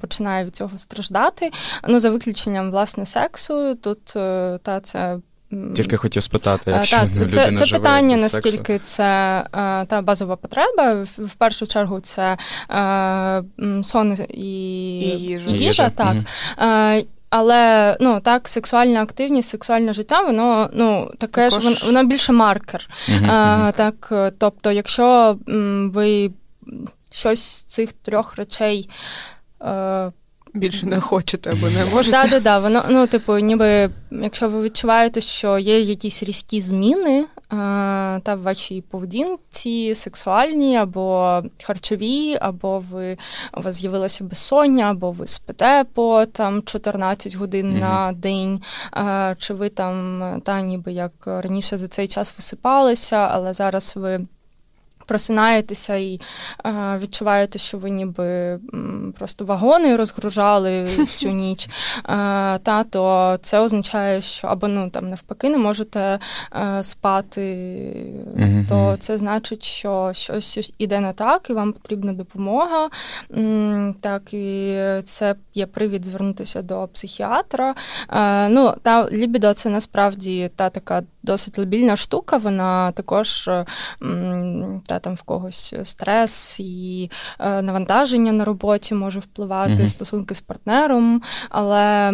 починає 0.00 0.44
від 0.44 0.56
цього 0.56 0.78
страждати. 0.78 1.50
Ну, 1.88 2.00
За 2.00 2.10
виключенням 2.10 2.70
власне 2.70 3.06
сексу, 3.06 3.74
тут 3.74 4.16
е, 4.16 4.58
та 4.62 4.80
це 4.80 5.18
тільки 5.74 5.96
хотів 5.96 6.22
спитати, 6.22 6.70
якщо 6.70 6.96
так, 6.96 7.08
людина 7.16 7.56
це, 7.58 7.66
це 7.66 7.76
питання, 7.76 8.16
без 8.16 8.34
наскільки 8.34 8.72
сексу. 8.72 8.94
це 8.96 9.38
е, 9.54 9.84
та 9.86 10.02
базова 10.02 10.36
потреба. 10.36 11.06
В 11.18 11.34
першу 11.38 11.66
чергу 11.66 12.00
це 12.00 12.36
е, 12.70 13.42
сон 13.82 14.18
і, 14.28 15.00
і 15.00 15.18
їжа. 15.18 15.50
І 15.50 15.52
їжа 15.52 15.90
так. 15.90 16.14
Угу. 16.14 17.04
Але 17.30 17.96
ну 18.00 18.20
так, 18.20 18.48
сексуальна 18.48 19.02
активність, 19.02 19.48
сексуальне 19.48 19.92
життя, 19.92 20.20
воно 20.20 20.70
ну 20.72 21.10
таке 21.18 21.50
Також... 21.50 21.62
ж 21.62 21.68
воно, 21.68 21.76
воно 21.84 22.08
більше 22.08 22.32
маркер. 22.32 22.90
Uh-huh, 23.08 23.30
uh-huh. 23.30 23.72
Так, 23.72 24.32
тобто, 24.38 24.72
якщо 24.72 25.38
ви 25.92 26.30
щось 27.10 27.42
з 27.42 27.64
цих 27.64 27.92
трьох 27.92 28.36
речей 28.36 28.90
більше 30.54 30.86
не 30.86 31.00
хочете 31.00 31.52
або 31.52 31.68
не 31.68 31.84
можете. 31.94 32.16
Так, 32.16 32.30
так, 32.30 32.42
так. 32.42 32.62
Воно, 32.62 32.84
ну, 32.90 33.06
типу, 33.06 33.38
ніби, 33.38 33.90
якщо 34.10 34.48
ви 34.48 34.62
відчуваєте, 34.62 35.20
що 35.20 35.58
є 35.58 35.80
якісь 35.80 36.22
різкі 36.22 36.60
зміни 36.60 37.26
та 38.22 38.34
в 38.34 38.42
вашій 38.42 38.80
поведінці, 38.90 39.94
сексуальні 39.94 40.76
або 40.76 41.42
харчові, 41.62 42.38
або 42.40 42.84
ви 42.90 43.18
у 43.58 43.60
вас 43.60 43.76
з'явилося 43.76 44.24
безсоння, 44.24 44.90
або 44.90 45.10
ви 45.10 45.26
спите 45.26 45.84
по 45.94 46.26
там 46.26 46.62
14 46.62 47.36
годин 47.36 47.66
mm-hmm. 47.66 47.80
на 47.80 48.12
день, 48.12 48.60
чи 49.38 49.54
ви 49.54 49.68
там 49.68 50.22
та 50.44 50.62
ніби 50.62 50.92
як 50.92 51.12
раніше 51.26 51.78
за 51.78 51.88
цей 51.88 52.08
час 52.08 52.34
висипалися, 52.36 53.16
але 53.16 53.52
зараз 53.52 53.92
ви 53.96 54.26
просинаєтеся 55.10 55.96
і 55.96 56.20
е, 56.66 56.98
відчуваєте, 57.02 57.58
що 57.58 57.78
ви 57.78 57.90
ніби 57.90 58.58
просто 59.18 59.44
вагони 59.44 59.96
розгружали 59.96 60.82
всю 60.82 61.32
ніч, 61.42 61.66
е, 61.66 61.70
та, 62.58 62.84
то 62.90 63.38
це 63.42 63.60
означає, 63.60 64.20
що 64.20 64.48
або 64.48 64.68
ну 64.68 64.90
там 64.90 65.10
навпаки 65.10 65.48
не 65.48 65.58
можете 65.58 66.18
е, 66.56 66.82
спати, 66.82 67.46
то 68.68 68.96
це 68.98 69.18
значить, 69.18 69.62
що 69.64 70.12
щось 70.12 70.72
іде 70.78 71.00
не 71.00 71.12
так, 71.12 71.50
і 71.50 71.52
вам 71.52 71.72
потрібна 71.72 72.12
допомога. 72.12 72.88
Так, 74.00 74.34
і 74.34 74.78
це 75.04 75.34
є 75.54 75.66
привід 75.66 76.04
звернутися 76.04 76.62
до 76.62 76.88
психіатра. 76.92 77.74
Е, 78.12 78.48
ну, 78.48 78.74
та 78.82 79.10
лібідо 79.10 79.54
це 79.54 79.68
насправді 79.68 80.50
та 80.56 80.70
така 80.70 81.02
досить 81.22 81.58
лабільна 81.58 81.96
штука, 81.96 82.36
вона 82.36 82.92
також 82.92 83.50
та 84.86 84.98
там 85.00 85.14
в 85.14 85.22
когось 85.22 85.74
стрес 85.84 86.60
і 86.60 87.10
е, 87.38 87.62
навантаження 87.62 88.32
на 88.32 88.44
роботі 88.44 88.94
може 88.94 89.20
впливати, 89.20 89.72
mm-hmm. 89.72 89.88
стосунки 89.88 90.34
з 90.34 90.40
партнером, 90.40 91.22
але 91.48 92.12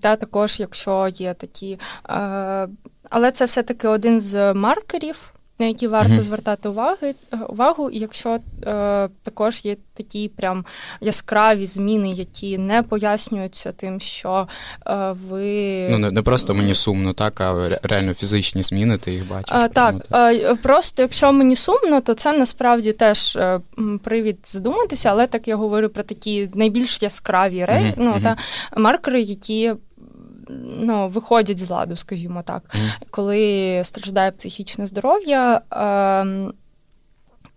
та 0.00 0.16
також, 0.16 0.60
якщо 0.60 1.08
є 1.08 1.34
такі. 1.34 1.78
Е, 2.10 2.68
але 3.10 3.30
це 3.32 3.44
все-таки 3.44 3.88
один 3.88 4.20
з 4.20 4.54
маркерів. 4.54 5.32
На 5.60 5.66
які 5.66 5.86
варто 5.86 6.12
mm-hmm. 6.12 6.22
звертати 6.22 6.68
уваги 6.68 7.14
увагу. 7.48 7.90
Якщо 7.92 8.38
е, 8.66 9.08
також 9.22 9.64
є 9.64 9.76
такі 9.94 10.28
прям 10.28 10.64
яскраві 11.00 11.66
зміни, 11.66 12.10
які 12.10 12.58
не 12.58 12.82
пояснюються 12.82 13.72
тим, 13.72 14.00
що 14.00 14.48
е, 14.86 15.14
ви 15.28 15.88
ну 15.90 15.98
не, 15.98 16.10
не 16.10 16.22
просто 16.22 16.54
мені 16.54 16.74
сумно, 16.74 17.12
так 17.12 17.40
а 17.40 17.78
реально 17.82 18.14
фізичні 18.14 18.62
зміни. 18.62 18.98
Ти 18.98 19.12
їх 19.12 19.28
бачиш. 19.28 19.56
А, 19.56 19.68
так, 19.68 19.94
так, 20.08 20.56
просто 20.56 21.02
якщо 21.02 21.32
мені 21.32 21.56
сумно, 21.56 22.00
то 22.00 22.14
це 22.14 22.32
насправді 22.32 22.92
теж 22.92 23.36
е, 23.36 23.60
привід 24.02 24.38
задуматися, 24.44 25.10
але 25.10 25.26
так 25.26 25.48
я 25.48 25.56
говорю 25.56 25.88
про 25.88 26.02
такі 26.02 26.48
найбільш 26.54 27.02
яскраві 27.02 27.64
рей, 27.64 27.84
mm-hmm. 27.84 27.94
ну 27.96 28.20
та 28.22 28.36
маркери, 28.76 29.22
які 29.22 29.72
ну, 30.80 31.08
виходять 31.08 31.58
з 31.58 31.70
ладу, 31.70 31.96
скажімо 31.96 32.42
так, 32.42 32.62
mm. 32.62 33.06
коли 33.10 33.80
страждає 33.84 34.30
психічне 34.30 34.86
здоров'я. 34.86 35.60
Е, 35.72 36.52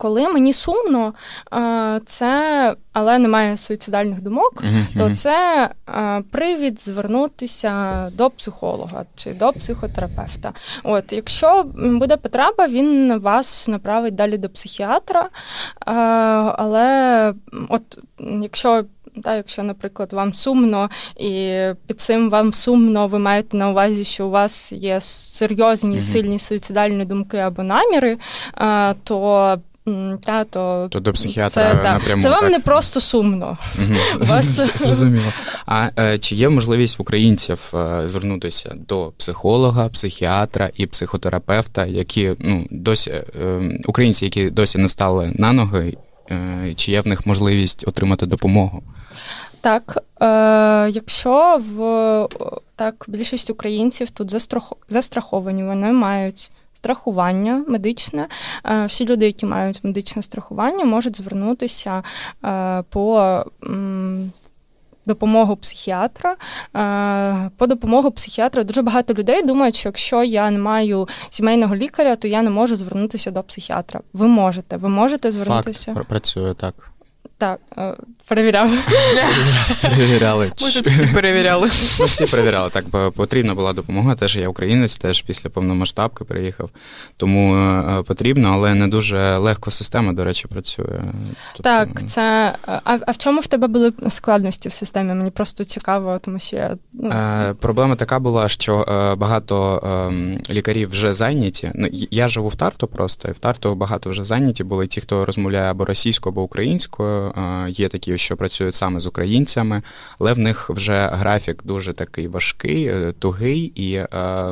коли 0.03 0.29
мені 0.29 0.53
сумно, 0.53 1.13
е, 1.53 2.01
це, 2.05 2.75
але 2.93 3.17
немає 3.17 3.57
суїцидальних 3.57 4.21
думок, 4.21 4.63
mm-hmm. 4.63 4.97
то 4.97 5.15
це 5.15 5.69
е, 5.89 6.23
привід 6.31 6.81
звернутися 6.81 8.09
до 8.09 8.29
психолога 8.29 9.05
чи 9.15 9.33
до 9.33 9.53
психотерапевта. 9.53 10.53
От, 10.83 11.13
Якщо 11.13 11.63
буде 11.75 12.17
потреба, 12.17 12.67
він 12.67 13.19
вас 13.19 13.67
направить 13.67 14.15
далі 14.15 14.38
до 14.38 14.50
психіатра. 14.50 15.21
Е, 15.21 15.29
але 16.57 17.33
от 17.69 18.00
якщо 18.41 18.83
та, 19.24 19.36
Якщо, 19.36 19.63
наприклад, 19.63 20.13
вам 20.13 20.34
сумно, 20.34 20.89
і 21.17 21.58
під 21.88 22.01
цим 22.01 22.29
вам 22.29 22.53
сумно, 22.53 23.08
ви 23.08 23.20
маєте 23.20 23.58
на 23.58 23.70
увазі, 23.70 24.03
що 24.03 24.27
у 24.27 24.29
вас 24.29 24.72
є 24.72 25.01
серйозні, 25.01 25.96
mm-hmm. 25.96 26.01
сильні 26.01 26.39
суїцидальні 26.39 27.05
думки 27.05 27.38
або 27.38 27.63
наміри, 27.63 28.17
то 29.03 29.58
та, 30.24 30.43
то, 30.43 30.88
то 30.91 31.00
до 31.00 31.13
психіатра 31.13 31.75
це, 31.75 31.84
напряму. 31.84 32.22
Це 32.22 32.29
вам 32.29 32.41
так? 32.41 32.51
не 32.51 32.60
просто 32.60 33.00
сумно. 33.00 33.58
Вас... 34.20 34.77
Зрозуміло. 34.79 35.34
А 35.65 35.89
е, 36.00 36.17
чи 36.17 36.36
є 36.36 36.50
можливість 36.50 37.00
в 37.00 37.01
українців 37.01 37.74
е, 37.74 38.08
звернутися 38.08 38.75
до 38.88 39.12
психолога, 39.17 39.89
психіатра 39.89 40.70
і 40.75 40.86
психотерапевта, 40.86 41.86
які 41.86 42.32
ну, 42.39 42.67
досі 42.72 43.12
е, 43.12 43.24
українці, 43.88 44.25
які 44.25 44.50
досі 44.50 44.77
не 44.77 44.89
стали 44.89 45.32
на 45.36 45.53
ноги, 45.53 45.98
чи 46.75 46.91
є 46.91 47.01
в 47.01 47.08
них 47.08 47.25
можливість 47.25 47.88
отримати 47.88 48.25
допомогу? 48.25 48.84
Так, 49.63 49.98
е, 50.22 50.89
якщо 50.89 51.62
в 51.75 52.27
так 52.75 53.05
більшість 53.08 53.50
українців 53.50 54.10
тут 54.10 54.32
застрах, 54.32 54.74
застраховані, 54.89 55.63
вони 55.63 55.91
мають 55.91 56.51
страхування 56.74 57.65
медичне. 57.67 58.27
Е, 58.65 58.86
всі 58.86 59.05
люди, 59.05 59.25
які 59.25 59.46
мають 59.46 59.84
медичне 59.84 60.22
страхування, 60.22 60.86
можуть 60.86 61.17
звернутися 61.17 62.03
е, 62.46 62.84
по. 62.89 63.43
М, 63.63 64.32
Допомогу 65.05 65.55
психіатра. 65.55 66.36
Е, 66.75 67.50
по 67.58 67.67
допомогу 67.67 68.12
психіатра 68.12 68.63
дуже 68.63 68.82
багато 68.82 69.13
людей 69.13 69.43
думають, 69.43 69.75
що 69.75 69.89
якщо 69.89 70.24
я 70.24 70.51
не 70.51 70.60
маю 70.60 71.08
сімейного 71.29 71.75
лікаря, 71.75 72.15
то 72.15 72.27
я 72.27 72.41
не 72.41 72.50
можу 72.50 72.75
звернутися 72.75 73.32
до 73.32 73.43
психіатра. 73.43 74.00
Ви 74.13 74.27
можете, 74.27 74.77
ви 74.77 74.89
можете 74.89 75.32
звернутися. 75.32 75.93
Факт, 75.93 76.08
Працює 76.08 76.53
так. 76.53 76.92
Так, 77.43 77.59
е, 77.77 77.95
перевіряв. 78.27 78.71
Перевіряли. 79.81 80.51
Тут 80.55 80.67
всі 80.67 81.07
перевіряли. 81.13 81.69
Ми 82.00 82.05
всі 82.05 82.25
перевіряли. 82.25 82.69
Так, 82.69 82.85
бо 82.89 83.12
потрібна 83.12 83.55
була 83.55 83.73
допомога. 83.73 84.15
Теж 84.15 84.38
я 84.38 84.50
українець, 84.50 84.97
теж 84.97 85.21
після 85.21 85.50
повномасштабки 85.50 86.23
приїхав. 86.23 86.69
Тому 87.17 87.55
е, 87.55 88.03
потрібно, 88.03 88.51
але 88.53 88.73
не 88.73 88.88
дуже 88.88 89.38
легко 89.38 89.71
система, 89.71 90.13
до 90.13 90.23
речі, 90.23 90.47
працює. 90.47 91.01
Тобто... 91.53 91.63
Так, 91.63 92.07
це. 92.07 92.55
А, 92.67 92.97
а 93.07 93.12
в 93.12 93.17
чому 93.17 93.39
в 93.39 93.47
тебе 93.47 93.67
були 93.67 93.93
складності 94.07 94.69
в 94.69 94.73
системі? 94.73 95.13
Мені 95.13 95.31
просто 95.31 95.63
цікаво, 95.63 96.19
тому 96.21 96.39
що 96.39 96.55
я. 96.55 96.77
Ну, 96.93 97.09
е, 97.09 97.53
Проблема 97.59 97.95
така 97.95 98.19
була, 98.19 98.50
що 98.50 98.85
е, 98.89 99.15
багато 99.15 99.83
е, 100.50 100.53
лікарів 100.53 100.89
вже 100.89 101.13
зайняті. 101.13 101.71
Ну, 101.75 101.88
Я 102.12 102.27
живу 102.27 102.47
в 102.47 102.55
Тарту 102.55 102.88
просто, 102.88 103.27
і 103.29 103.31
в 103.31 103.38
Тарту 103.38 103.75
багато 103.75 104.09
вже 104.09 104.23
зайняті 104.23 104.63
були 104.63 104.88
ті, 104.88 105.01
хто 105.01 105.25
розмовляє 105.25 105.71
або 105.71 105.85
російською, 105.85 106.33
або 106.33 106.41
українською. 106.41 107.32
Є 107.67 107.87
такі, 107.87 108.17
що 108.17 108.37
працюють 108.37 108.75
саме 108.75 108.99
з 108.99 109.05
українцями, 109.05 109.81
але 110.19 110.33
в 110.33 110.39
них 110.39 110.69
вже 110.69 111.09
графік 111.13 111.61
дуже 111.63 111.93
такий 111.93 112.27
важкий, 112.27 112.85
е, 112.85 113.13
тугий, 113.19 113.59
і 113.75 113.93
е, 113.93 114.07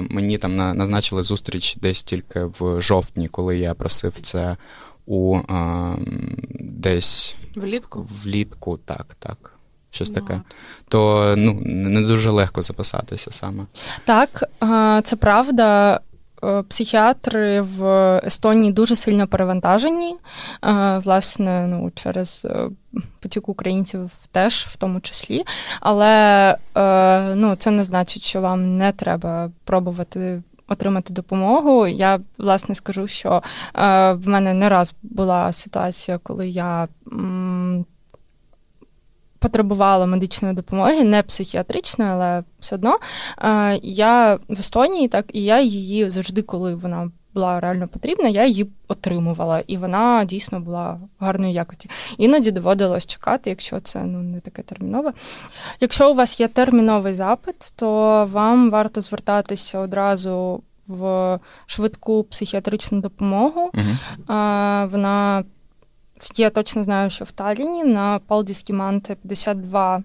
мені 0.10 0.38
там 0.38 0.56
назначили 0.56 1.24
зустріч 1.24 1.76
десь 1.76 2.04
тільки 2.04 2.44
в 2.44 2.82
жовтні, 2.82 3.28
коли 3.28 3.58
я 3.58 3.74
просив 3.74 4.14
це 4.22 4.58
у 5.06 5.38
е, 5.38 5.96
десь 6.60 7.36
влітку. 7.56 8.08
Влітку, 8.24 8.78
так, 8.78 9.06
так. 9.20 9.48
Щось 9.94 10.10
ну, 10.10 10.16
таке, 10.16 10.42
то 10.88 11.34
ну 11.38 11.62
не 11.66 12.02
дуже 12.02 12.30
легко 12.30 12.62
записатися 12.62 13.32
саме. 13.32 13.66
Так, 14.06 14.44
це 15.04 15.16
правда. 15.16 16.00
Е, 16.44 16.64
психіатри 16.64 17.62
в 17.62 18.18
Естонії 18.26 18.72
дуже 18.72 18.96
сильно 18.96 19.28
перевантажені, 19.28 20.16
е, 20.66 20.98
власне, 20.98 21.68
ну, 21.68 21.92
через 21.96 22.48
е, 22.50 22.70
потік 23.20 23.50
українців 23.50 24.12
теж 24.32 24.68
в 24.70 24.76
тому 24.76 25.00
числі. 25.00 25.44
Але 25.80 26.58
ну, 27.36 27.56
це 27.56 27.72
не 27.72 27.84
значить, 27.84 28.24
що 28.24 28.42
вам 28.42 28.78
не 28.78 28.92
треба 28.92 29.52
пробувати. 29.64 30.42
Отримати 30.68 31.14
допомогу. 31.14 31.88
Я 31.88 32.20
власне 32.38 32.76
скажу, 32.76 33.08
що 33.08 33.44
е, 33.76 34.14
в 34.14 34.28
мене 34.28 34.54
не 34.54 34.70
раз 34.70 34.96
була 35.04 35.52
ситуація, 35.52 36.18
коли 36.24 36.50
я 36.50 36.88
м, 37.12 37.86
потребувала 39.42 40.06
медичної 40.06 40.54
допомоги, 40.54 41.04
не 41.04 41.24
психіатричної, 41.24 42.12
але 42.12 42.44
все 42.60 42.76
одно. 42.76 43.00
Я 43.82 44.36
в 44.50 44.60
Естонії, 44.60 45.08
так 45.08 45.26
і 45.34 45.44
я 45.44 45.62
її 45.62 46.10
завжди, 46.10 46.42
коли 46.42 46.76
вона. 46.76 47.12
Була 47.34 47.60
реально 47.60 47.88
потрібна, 47.88 48.30
я 48.30 48.46
її 48.46 48.72
отримувала, 48.88 49.64
і 49.68 49.78
вона 49.78 50.26
дійсно 50.26 50.60
була 50.60 51.00
гарної 51.20 51.54
якості. 51.54 51.90
Іноді 52.18 52.52
доводилось 52.52 53.08
чекати, 53.08 53.50
якщо 53.50 53.80
це 53.80 54.04
ну 54.04 54.20
не 54.20 54.40
таке 54.40 54.62
термінове. 54.62 55.14
Якщо 55.80 56.12
у 56.12 56.14
вас 56.14 56.40
є 56.40 56.48
терміновий 56.48 57.14
запит, 57.14 57.74
то 57.76 57.88
вам 58.32 58.72
варто 58.72 59.02
звертатися 59.02 59.80
одразу 59.80 60.64
в 60.88 61.40
швидку 61.66 62.24
психіатричну 62.24 63.02
допомогу. 63.02 63.62
Угу. 63.62 63.94
Вона 64.92 65.44
я 66.36 66.50
точно 66.50 66.84
знаю, 66.84 67.10
що 67.10 67.26
в 67.26 67.32
Талліні 67.32 67.84
на 67.84 68.20
Палдіській 68.20 68.74
Манте 68.74 69.16
52, 69.16 70.04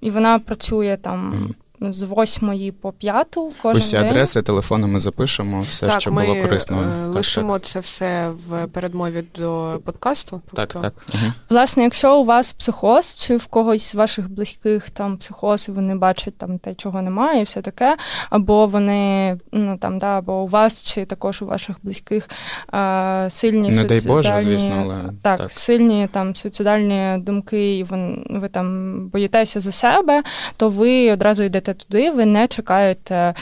і 0.00 0.10
вона 0.10 0.38
працює 0.38 0.98
там 1.02 1.54
з 1.80 2.06
8 2.10 2.72
по 2.80 2.92
5 2.92 3.26
кожен 3.62 3.78
Усі 3.78 3.96
день. 3.96 4.06
адреси, 4.06 4.42
телефони 4.42 4.86
ми 4.86 4.98
запишемо, 4.98 5.60
все, 5.60 5.86
так, 5.86 6.00
що 6.00 6.12
ми 6.12 6.26
було 6.26 6.42
корисно. 6.42 6.82
Е, 6.82 7.06
лишимо 7.06 7.52
так, 7.52 7.62
це 7.62 7.80
все 7.80 8.30
в 8.48 8.66
передмові 8.66 9.24
до 9.38 9.80
подкасту. 9.84 10.40
Так, 10.54 10.72
тобто... 10.72 10.80
так. 10.80 10.94
Угу. 11.14 11.32
Власне, 11.50 11.82
якщо 11.82 12.18
у 12.18 12.24
вас 12.24 12.52
психоз, 12.52 13.16
чи 13.16 13.36
в 13.36 13.46
когось 13.46 13.82
з 13.82 13.94
ваших 13.94 14.30
близьких 14.30 14.90
там 14.90 15.16
психоз, 15.16 15.68
і 15.68 15.72
вони 15.72 15.94
бачать 15.94 16.38
там 16.38 16.58
те, 16.58 16.74
чого 16.74 17.02
немає, 17.02 17.40
і 17.40 17.44
все 17.44 17.62
таке, 17.62 17.96
або 18.30 18.66
вони, 18.66 19.36
ну 19.52 19.78
там, 19.78 19.98
да, 19.98 20.18
або 20.18 20.42
у 20.42 20.46
вас, 20.46 20.82
чи 20.82 21.04
також 21.04 21.42
у 21.42 21.46
ваших 21.46 21.76
близьких 21.82 22.28
а, 22.72 23.26
сильні 23.30 23.70
Не 23.70 23.84
дай 23.84 24.00
Боже, 24.06 24.40
звісно, 24.42 24.82
але 24.84 25.12
так, 25.22 25.38
так, 25.38 25.52
сильні 25.52 26.08
там 26.12 26.34
суїцидальні 26.34 27.22
думки, 27.22 27.78
і 27.78 27.84
ви, 27.84 28.24
ви 28.30 28.48
там 28.48 28.96
боїтеся 29.08 29.60
за 29.60 29.72
себе, 29.72 30.22
то 30.56 30.68
ви 30.68 31.12
одразу 31.12 31.42
йдете 31.42 31.65
йдете 31.66 31.84
туди, 31.84 32.10
ви 32.10 32.26
не 32.26 32.48
чекаєте 32.48 33.34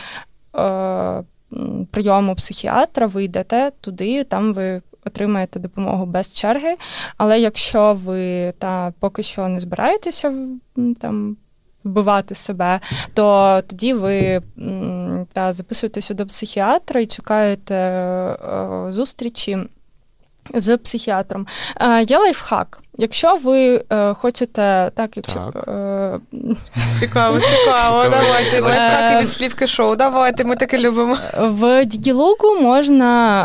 е, 0.56 1.22
прийому 1.90 2.34
психіатра, 2.34 3.06
ви 3.06 3.24
йдете 3.24 3.72
туди, 3.80 4.24
там 4.24 4.54
ви 4.54 4.82
отримаєте 5.06 5.58
допомогу 5.58 6.06
без 6.06 6.34
черги. 6.34 6.76
Але 7.16 7.40
якщо 7.40 7.94
ви 7.94 8.52
та 8.58 8.92
поки 9.00 9.22
що 9.22 9.48
не 9.48 9.60
збираєтеся 9.60 10.32
там. 11.00 11.36
Вбивати 11.84 12.34
себе, 12.34 12.80
то 13.14 13.60
тоді 13.66 13.92
ви 13.92 14.42
та, 15.32 15.52
записуєтеся 15.52 16.14
до 16.14 16.26
психіатра 16.26 17.00
і 17.00 17.06
чекаєте 17.06 17.74
е, 17.74 18.36
зустрічі 18.88 19.58
з 20.54 20.76
психіатром. 20.76 21.46
Е, 21.80 22.02
є 22.02 22.18
лайфхак. 22.18 22.83
Якщо 22.96 23.36
ви 23.36 23.84
е, 23.92 24.14
хочете, 24.14 24.90
так, 24.94 25.16
якщо 25.16 25.50
Так. 25.54 25.68
Е, 25.68 26.18
Цікаво, 26.98 27.40
цікаво. 27.40 28.02
Давайте 28.10 28.56
Е, 28.56 28.60
лайфхаки 28.60 29.22
від 29.24 29.32
слівки 29.32 29.66
шоу. 29.66 29.96
Давайте, 29.96 30.44
ми 30.44 30.56
таке 30.56 30.78
любимо. 30.78 31.16
в 31.38 31.84
Дігілугу 31.84 32.60
можна, 32.60 33.42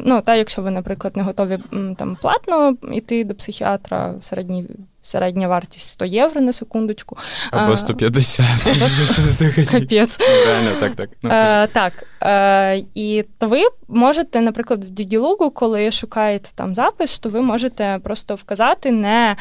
е, 0.00 0.02
ну 0.08 0.20
та 0.20 0.34
якщо 0.34 0.62
ви, 0.62 0.70
наприклад, 0.70 1.16
не 1.16 1.22
готові 1.22 1.58
там 1.98 2.16
платно 2.22 2.76
йти 2.92 3.24
до 3.24 3.34
психіатра, 3.34 4.14
середній, 4.22 4.64
середня 5.02 5.48
вартість 5.48 5.86
100 5.90 6.04
євро 6.04 6.40
на 6.40 6.52
секундочку. 6.52 7.16
Або 7.50 7.72
А, 7.72 7.76
150. 7.76 8.46
Капець. 9.70 10.18
Реально, 10.46 10.70
так, 10.80 10.96
так. 10.96 11.10
Ну, 11.22 11.30
Е, 11.32 11.66
так, 11.66 11.92
е, 12.22 12.82
і 12.94 13.24
то 13.38 13.46
ви 13.46 13.58
можете, 13.88 14.40
наприклад, 14.40 14.84
в 14.84 14.88
Дігілугу, 14.88 15.50
коли 15.50 15.90
шукаєте 15.90 16.48
там 16.54 16.74
запис, 16.74 17.18
то 17.18 17.28
ви 17.28 17.42
можете 17.42 18.00
просто 18.04 18.34
вказати 18.34 18.63
не 18.84 19.30
е, 19.30 19.36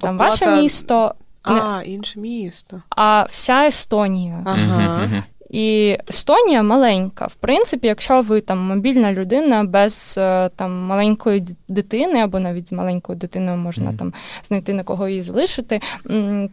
там 0.00 0.18
ваше 0.18 0.44
Оплата- 0.44 0.60
місто, 0.62 1.14
не, 1.50 1.60
А, 1.60 1.82
інше 1.84 2.20
місто. 2.20 2.82
а 2.90 3.26
вся 3.30 3.66
Естонія. 3.66 4.42
Ага. 4.46 5.08
І 5.50 5.98
Естонія 6.10 6.62
маленька. 6.62 7.26
В 7.26 7.34
принципі, 7.34 7.86
якщо 7.86 8.20
ви 8.22 8.40
там 8.40 8.58
мобільна 8.58 9.12
людина 9.12 9.64
без 9.64 10.14
е, 10.18 10.48
там 10.56 10.80
маленької 10.86 11.44
дитини, 11.68 12.20
або 12.20 12.40
навіть 12.40 12.68
з 12.68 12.72
маленькою 12.72 13.18
дитиною 13.18 13.56
можна 13.56 13.84
Мгм. 13.86 13.96
там 13.96 14.12
знайти 14.44 14.74
на 14.74 14.82
кого 14.82 15.08
її 15.08 15.22
залишити, 15.22 15.80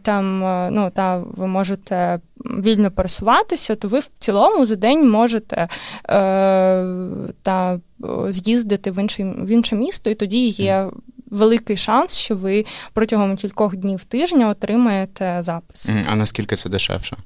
там 0.02 0.44
е, 0.44 0.68
ну 0.72 0.90
та 0.94 1.16
ви 1.18 1.46
можете 1.46 2.20
вільно 2.44 2.90
пересуватися, 2.90 3.74
то 3.76 3.88
ви 3.88 3.98
в 3.98 4.08
цілому 4.18 4.66
за 4.66 4.76
день 4.76 5.10
можете 5.10 5.56
е, 5.56 5.68
та 7.42 7.80
з'їздити 8.28 8.90
в 8.90 8.98
інше, 8.98 9.34
в 9.38 9.48
інше 9.50 9.76
місто, 9.76 10.10
і 10.10 10.14
тоді 10.14 10.48
є. 10.48 10.86
Великий 11.32 11.76
шанс, 11.76 12.16
що 12.16 12.36
ви 12.36 12.64
протягом 12.92 13.36
кількох 13.36 13.76
днів 13.76 14.04
тижня 14.04 14.48
отримаєте 14.48 15.38
запис. 15.40 15.90
А 16.08 16.14
наскільки 16.14 16.56
це 16.56 16.68
дешевше? 16.68 17.16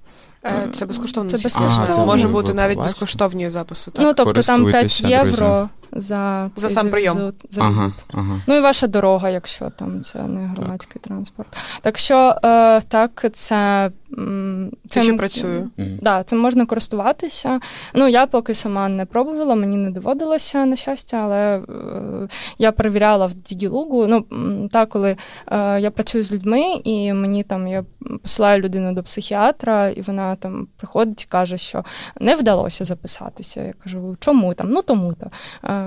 Е, 0.45 0.69
Це 0.73 0.87
безкоштовно. 0.87 1.31
Це 1.31 1.37
безкоштовно. 1.37 1.85
А, 1.85 1.87
це 1.87 2.07
Може 2.07 2.29
бути 2.29 2.55
навіть 2.55 2.79
безкоштовні 2.79 3.51
записи. 3.51 3.91
Так? 3.91 4.05
Ну, 4.05 4.15
тобто 4.15 4.41
там 4.43 4.65
5 4.67 5.01
євро 5.01 5.33
за, 5.33 5.69
За 5.93 6.51
цей 6.55 6.71
сам 6.71 6.91
прийом. 6.91 7.17
візит- 7.19 7.35
за 7.51 7.63
Ага, 7.63 7.93
ага. 8.15 8.41
Ну 8.47 8.55
і 8.57 8.61
ваша 8.61 8.87
дорога, 8.87 9.31
якщо 9.31 9.71
там 9.71 10.03
це 10.03 10.23
не 10.23 10.47
громадський 10.47 11.01
транспорт. 11.05 11.57
Так 11.83 11.99
що 11.99 12.35
е, 12.45 12.81
так, 12.81 13.27
це, 13.33 13.91
м, 14.19 14.71
Це 14.89 15.03
ще 15.03 15.15
працює. 15.15 15.67
Да, 16.03 16.23
цим 16.23 16.39
можна 16.39 16.67
користуватися. 16.67 17.61
Ну, 17.95 18.09
я 18.09 18.27
поки 18.27 18.55
сама 18.55 18.89
не 18.89 19.05
пробувала, 19.07 19.55
мені 19.55 19.77
не 19.77 19.91
доводилося, 19.91 20.65
на 20.67 20.77
щастя, 20.77 21.17
але 21.17 21.59
е, 21.59 22.29
я 22.59 22.73
перевіряла 22.73 23.27
в 23.27 23.35
Дігілугу. 23.35 24.07
Ну, 24.07 24.25
так, 24.73 24.89
коли 24.89 25.17
е, 25.53 25.81
я 25.81 25.91
працюю 25.91 26.25
з 26.25 26.33
людьми, 26.33 26.63
і 26.85 27.13
мені 27.13 27.43
там 27.43 27.69
я 27.69 27.85
посилаю 28.23 28.63
людину 28.63 28.93
до 28.93 29.03
психіатра, 29.03 29.89
і 29.89 30.01
вона 30.01 30.37
там 30.37 30.69
приходить 30.77 31.23
і 31.23 31.27
каже, 31.29 31.59
що 31.59 31.85
не 32.21 32.35
вдалося 32.35 32.85
записатися. 32.85 33.63
Я 33.63 33.73
кажу, 33.85 34.17
чому 34.21 34.55
там? 34.55 34.71
Ну 34.71 34.83
тому 34.83 35.15
то. 35.15 35.31
Е, 35.69 35.86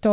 то 0.00 0.12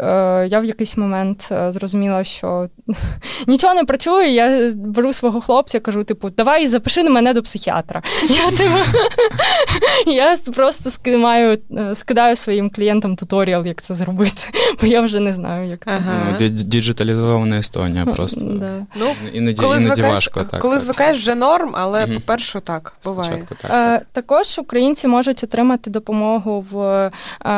е, 0.00 0.48
я 0.50 0.60
в 0.60 0.64
якийсь 0.64 0.96
момент 0.96 1.48
е, 1.52 1.72
зрозуміла, 1.72 2.24
що 2.24 2.68
нічого 3.46 3.74
не 3.74 3.84
працює. 3.84 4.28
Я 4.28 4.72
беру 4.74 5.12
свого 5.12 5.40
хлопця, 5.40 5.80
кажу, 5.80 6.04
типу, 6.04 6.30
давай 6.30 6.66
запиши 6.66 7.02
на 7.02 7.10
мене 7.10 7.34
до 7.34 7.42
психіатра. 7.42 8.02
Я, 8.28 8.50
типу, 8.50 9.00
я 10.06 10.36
просто 10.54 10.90
скидаю, 10.90 11.58
е, 11.78 11.94
скидаю 11.94 12.36
своїм 12.36 12.70
клієнтам 12.70 13.16
туторіал, 13.16 13.66
як 13.66 13.82
це 13.82 13.94
зробити, 13.94 14.50
бо 14.80 14.86
я 14.86 15.00
вже 15.00 15.20
не 15.20 15.32
знаю, 15.32 15.68
як 15.68 15.84
це. 15.84 15.90
Ага. 15.90 16.36
Ну, 16.40 16.48
діджиталізована 16.48 17.58
Естонія 17.58 18.04
просто. 18.04 18.40
Да. 18.40 18.86
Ну, 18.96 19.06
Іноді, 19.32 19.62
коли 19.62 19.76
іноді 19.76 19.86
звикаєш, 19.86 20.14
важко. 20.14 20.44
Так, 20.44 20.60
коли 20.60 20.74
так. 20.74 20.84
звикаєш, 20.84 21.18
вже 21.18 21.34
норм, 21.34 21.70
але 21.72 22.06
Мгм. 22.06 22.14
по-перше, 22.14 22.60
так, 22.60 22.96
буває. 23.04 23.24
Спочатку 23.30 23.54
так. 23.54 23.70
Так. 23.70 24.06
Також 24.12 24.58
українці 24.58 25.08
можуть 25.08 25.44
отримати 25.44 25.90
допомогу 25.90 26.66
в 26.70 27.10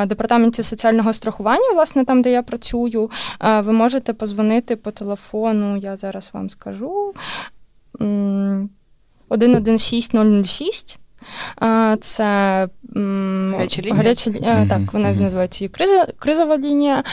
департаменті 0.07 0.63
соціального 0.69 1.13
страхування, 1.13 1.73
власне, 1.75 2.05
там, 2.05 2.23
де 2.23 2.31
я 2.31 2.43
працюю. 2.43 3.11
Е, 3.45 3.61
Ви 3.61 3.73
можете 3.73 4.13
позвонити 4.13 4.77
по 4.77 4.91
телефону, 4.91 5.77
я 5.77 5.97
зараз 5.97 6.31
вам 6.33 6.51
скажу. 6.51 7.15
м, 8.01 8.71
116006. 9.29 10.99
Е, 11.63 11.97
Це 12.01 12.25
Гаряча 13.53 13.83
лінія? 13.83 13.95
гаряча 13.95 14.31
е, 14.31 14.67
так, 14.69 14.93
вона 14.93 15.13
називається 15.13 15.65
її 15.65 15.69
криза, 15.69 16.07
кризова 16.19 16.59
лінія. 16.59 17.05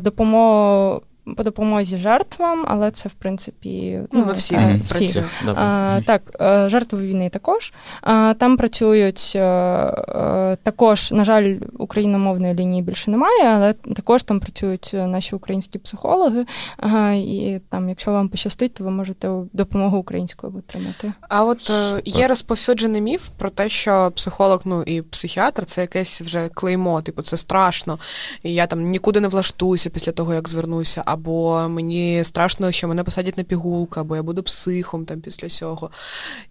Допомога 0.00 1.00
по 1.36 1.42
допомозі 1.42 1.96
жертвам, 1.96 2.64
але 2.68 2.90
це 2.90 3.08
в 3.08 3.12
принципі 3.12 4.00
Ну, 4.12 4.24
ми 4.24 4.32
всі 4.32 4.54
Мгм. 4.56 4.80
всі. 4.84 5.22
Добре. 5.44 5.62
А, 5.62 6.00
так, 6.06 6.22
е, 6.40 6.68
жертви 6.68 7.06
війни 7.06 7.28
також. 7.28 7.72
А, 8.02 8.34
Там 8.38 8.56
працюють 8.56 9.32
е, 9.36 9.40
е, 9.40 10.56
також, 10.62 11.12
на 11.12 11.24
жаль, 11.24 11.56
україномовної 11.78 12.54
лінії 12.54 12.82
більше 12.82 13.10
немає, 13.10 13.44
але 13.44 13.72
також 13.72 14.22
там 14.22 14.40
працюють 14.40 14.90
наші 14.94 15.36
українські 15.36 15.78
психологи. 15.78 16.44
Ага, 16.76 17.12
І 17.12 17.60
там, 17.68 17.88
якщо 17.88 18.12
вам 18.12 18.28
пощастить, 18.28 18.74
то 18.74 18.84
ви 18.84 18.90
можете 18.90 19.30
допомогу 19.52 19.98
українською 19.98 20.52
отримати. 20.58 21.12
А 21.28 21.44
от 21.44 21.70
е, 21.70 22.02
є 22.04 22.28
розповсюджений 22.28 23.00
міф 23.00 23.28
про 23.38 23.50
те, 23.50 23.68
що 23.68 24.12
психолог, 24.16 24.60
ну 24.64 24.82
і 24.82 25.02
психіатр 25.02 25.64
це 25.64 25.80
якесь 25.80 26.20
вже 26.20 26.48
клеймо, 26.48 27.02
типу, 27.02 27.22
це 27.22 27.36
страшно. 27.36 27.98
І 28.42 28.54
я 28.54 28.66
там 28.66 28.82
нікуди 28.90 29.20
не 29.20 29.28
влаштуюся 29.28 29.90
після 29.90 30.12
того, 30.12 30.34
як 30.34 30.48
звернуся, 30.48 31.02
або 31.20 31.68
мені 31.68 32.24
страшно, 32.24 32.72
що 32.72 32.88
мене 32.88 33.04
посадять 33.04 33.38
на 33.38 33.44
пігулку, 33.44 34.00
або 34.00 34.16
я 34.16 34.22
буду 34.22 34.42
психом 34.42 35.04
там 35.04 35.20
після 35.20 35.48
цього. 35.48 35.90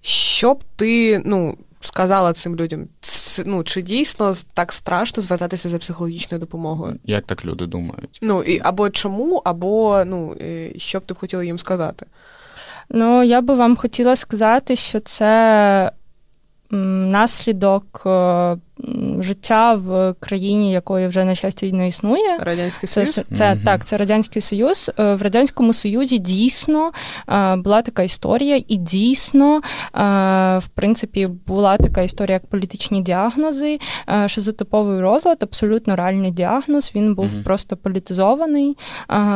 Що 0.02 0.54
б 0.54 0.64
ти, 0.76 1.22
ну. 1.26 1.58
Сказала 1.82 2.34
цим 2.34 2.56
людям, 2.56 2.88
Ц- 3.02 3.44
ну 3.46 3.64
чи 3.64 3.82
дійсно 3.82 4.36
так 4.54 4.74
страшно 4.74 5.24
звертатися 5.24 5.70
за 5.70 5.78
психологічною 5.78 6.40
допомогою? 6.40 7.00
Як 7.04 7.26
так 7.26 7.46
люди 7.46 7.66
думають? 7.66 8.20
Ну 8.22 8.44
і 8.44 8.60
або 8.64 8.90
чому, 8.90 9.42
або 9.46 10.04
ну 10.06 10.34
і 10.34 10.80
що 10.80 11.00
б 11.00 11.06
ти 11.06 11.14
б 11.14 11.18
хотіла 11.18 11.44
їм 11.44 11.60
сказати? 11.60 12.06
Ну, 12.90 13.24
я 13.24 13.42
би 13.42 13.56
вам 13.56 13.76
хотіла 13.76 14.16
сказати, 14.16 14.76
що 14.76 15.00
це 15.00 15.92
наслідок 16.72 18.04
е, 18.06 18.58
життя 19.20 19.74
в 19.74 20.14
країні, 20.20 20.72
якої 20.72 21.08
вже 21.08 21.24
на 21.24 21.36
щастя 21.36 21.68
не 21.68 21.88
існує. 21.88 22.38
Радянський 22.40 22.90
Союз? 22.90 23.12
це, 23.12 23.24
це 23.36 23.56
Мгм. 23.56 23.64
так, 23.66 23.86
це 23.86 23.98
радянський 23.98 24.42
союз. 24.42 24.92
Е, 25.00 25.16
В 25.16 25.22
радянському 25.22 25.74
союзі 25.74 26.18
дійсно 26.18 26.92
е, 27.30 27.56
була 27.56 27.82
така 27.82 28.04
історія, 28.04 28.62
і 28.68 28.76
дійсно, 28.78 29.62
в 30.60 30.68
принципі, 30.76 31.28
була 31.48 31.78
така 31.78 32.02
історія, 32.02 32.34
як 32.34 32.46
політичні 32.48 33.02
діагнози. 33.02 33.80
Шизотиповий 34.28 35.02
розлад, 35.02 35.38
абсолютно 35.44 35.96
реальний 35.96 36.32
діагноз. 36.32 36.92
Він 36.96 37.16
був 37.16 37.26
Мгм. 37.34 37.44
просто 37.44 37.78
політизований, 37.78 38.78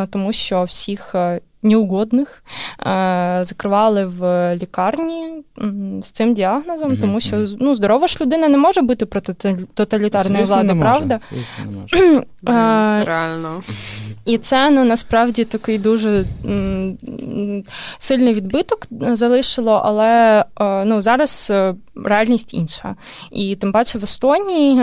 тому 0.10 0.34
що 0.34 0.64
всіх. 0.64 1.16
Неугодних 1.64 2.44
е, 2.80 3.40
закривали 3.44 4.06
в 4.06 4.56
лікарні 4.56 5.28
з 6.02 6.12
цим 6.12 6.34
діагнозом, 6.34 6.92
Мгм, 6.92 7.02
тому 7.02 7.20
що 7.20 7.46
ну, 7.60 7.76
здорова 7.76 8.08
ж 8.08 8.18
людина 8.22 8.50
не 8.50 8.58
може 8.58 8.82
бути 8.82 9.06
проти 9.06 9.56
тоталітарної 9.74 10.38
Звісно, 10.46 10.56
влади, 10.56 10.68
не 10.68 10.74
може. 10.74 10.90
правда? 10.90 11.20
Звісно, 11.32 11.72
не 11.72 11.78
може. 11.82 11.96
Блін, 12.42 12.56
Е, 12.56 13.04
Реально. 13.06 13.62
і 14.26 14.38
це 14.38 14.70
ну 14.72 14.86
насправді 14.86 15.46
такий 15.46 15.78
дуже 15.80 16.26
м, 16.46 17.64
сильний 17.98 18.34
відбиток 18.34 18.88
залишило, 18.92 19.82
але 19.86 20.46
е, 20.62 20.86
ну 20.86 21.02
зараз 21.02 21.54
реальність 22.06 22.54
інша. 22.54 22.96
І 23.32 23.56
тим 23.56 23.72
паче 23.72 24.00
в 24.00 24.04
Естонії 24.04 24.82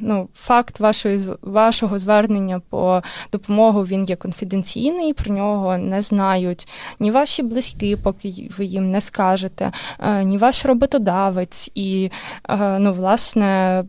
ну, 0.00 0.28
факт 0.34 0.80
вашої 0.80 1.20
вашого 1.42 1.98
звернення 1.98 2.60
по 2.70 3.02
допомогу 3.32 3.82
він 3.82 4.04
є 4.04 4.16
конфіденційний. 4.16 5.12
Про 5.12 5.34
нього 5.34 5.78
не 5.88 6.02
знають 6.02 6.68
ні 7.00 7.10
ваші 7.10 7.42
близькі, 7.42 7.96
поки 7.96 8.48
ви 8.58 8.64
їм 8.64 8.90
не 8.90 9.00
скажете, 9.00 9.72
е, 9.98 10.24
ні 10.24 10.38
ваш 10.38 10.66
роботодавець. 10.66 11.70
І 11.74 12.10
е, 12.48 12.78
ну, 12.78 12.92
власне, 12.92 13.84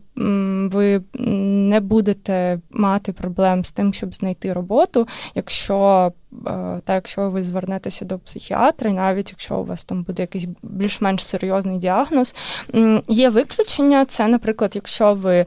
ви 0.70 1.02
не 1.18 1.80
будете 1.80 2.60
мати 2.70 3.12
проблем 3.12 3.64
з 3.64 3.72
тим, 3.72 3.94
щоб 3.94 4.14
знайти 4.14 4.52
роботу, 4.52 5.08
якщо 5.34 6.12
та 6.84 6.94
якщо 6.94 7.30
ви 7.30 7.44
звернетеся 7.44 8.04
до 8.04 8.18
психіатра, 8.18 8.90
і 8.90 8.92
навіть 8.92 9.30
якщо 9.30 9.56
у 9.56 9.64
вас 9.64 9.84
там 9.84 10.02
буде 10.02 10.22
якийсь 10.22 10.46
більш-менш 10.62 11.26
серйозний 11.26 11.78
діагноз, 11.78 12.34
є 13.08 13.28
виключення. 13.28 14.04
Це, 14.04 14.28
наприклад, 14.28 14.72
якщо 14.74 15.14
ви 15.14 15.46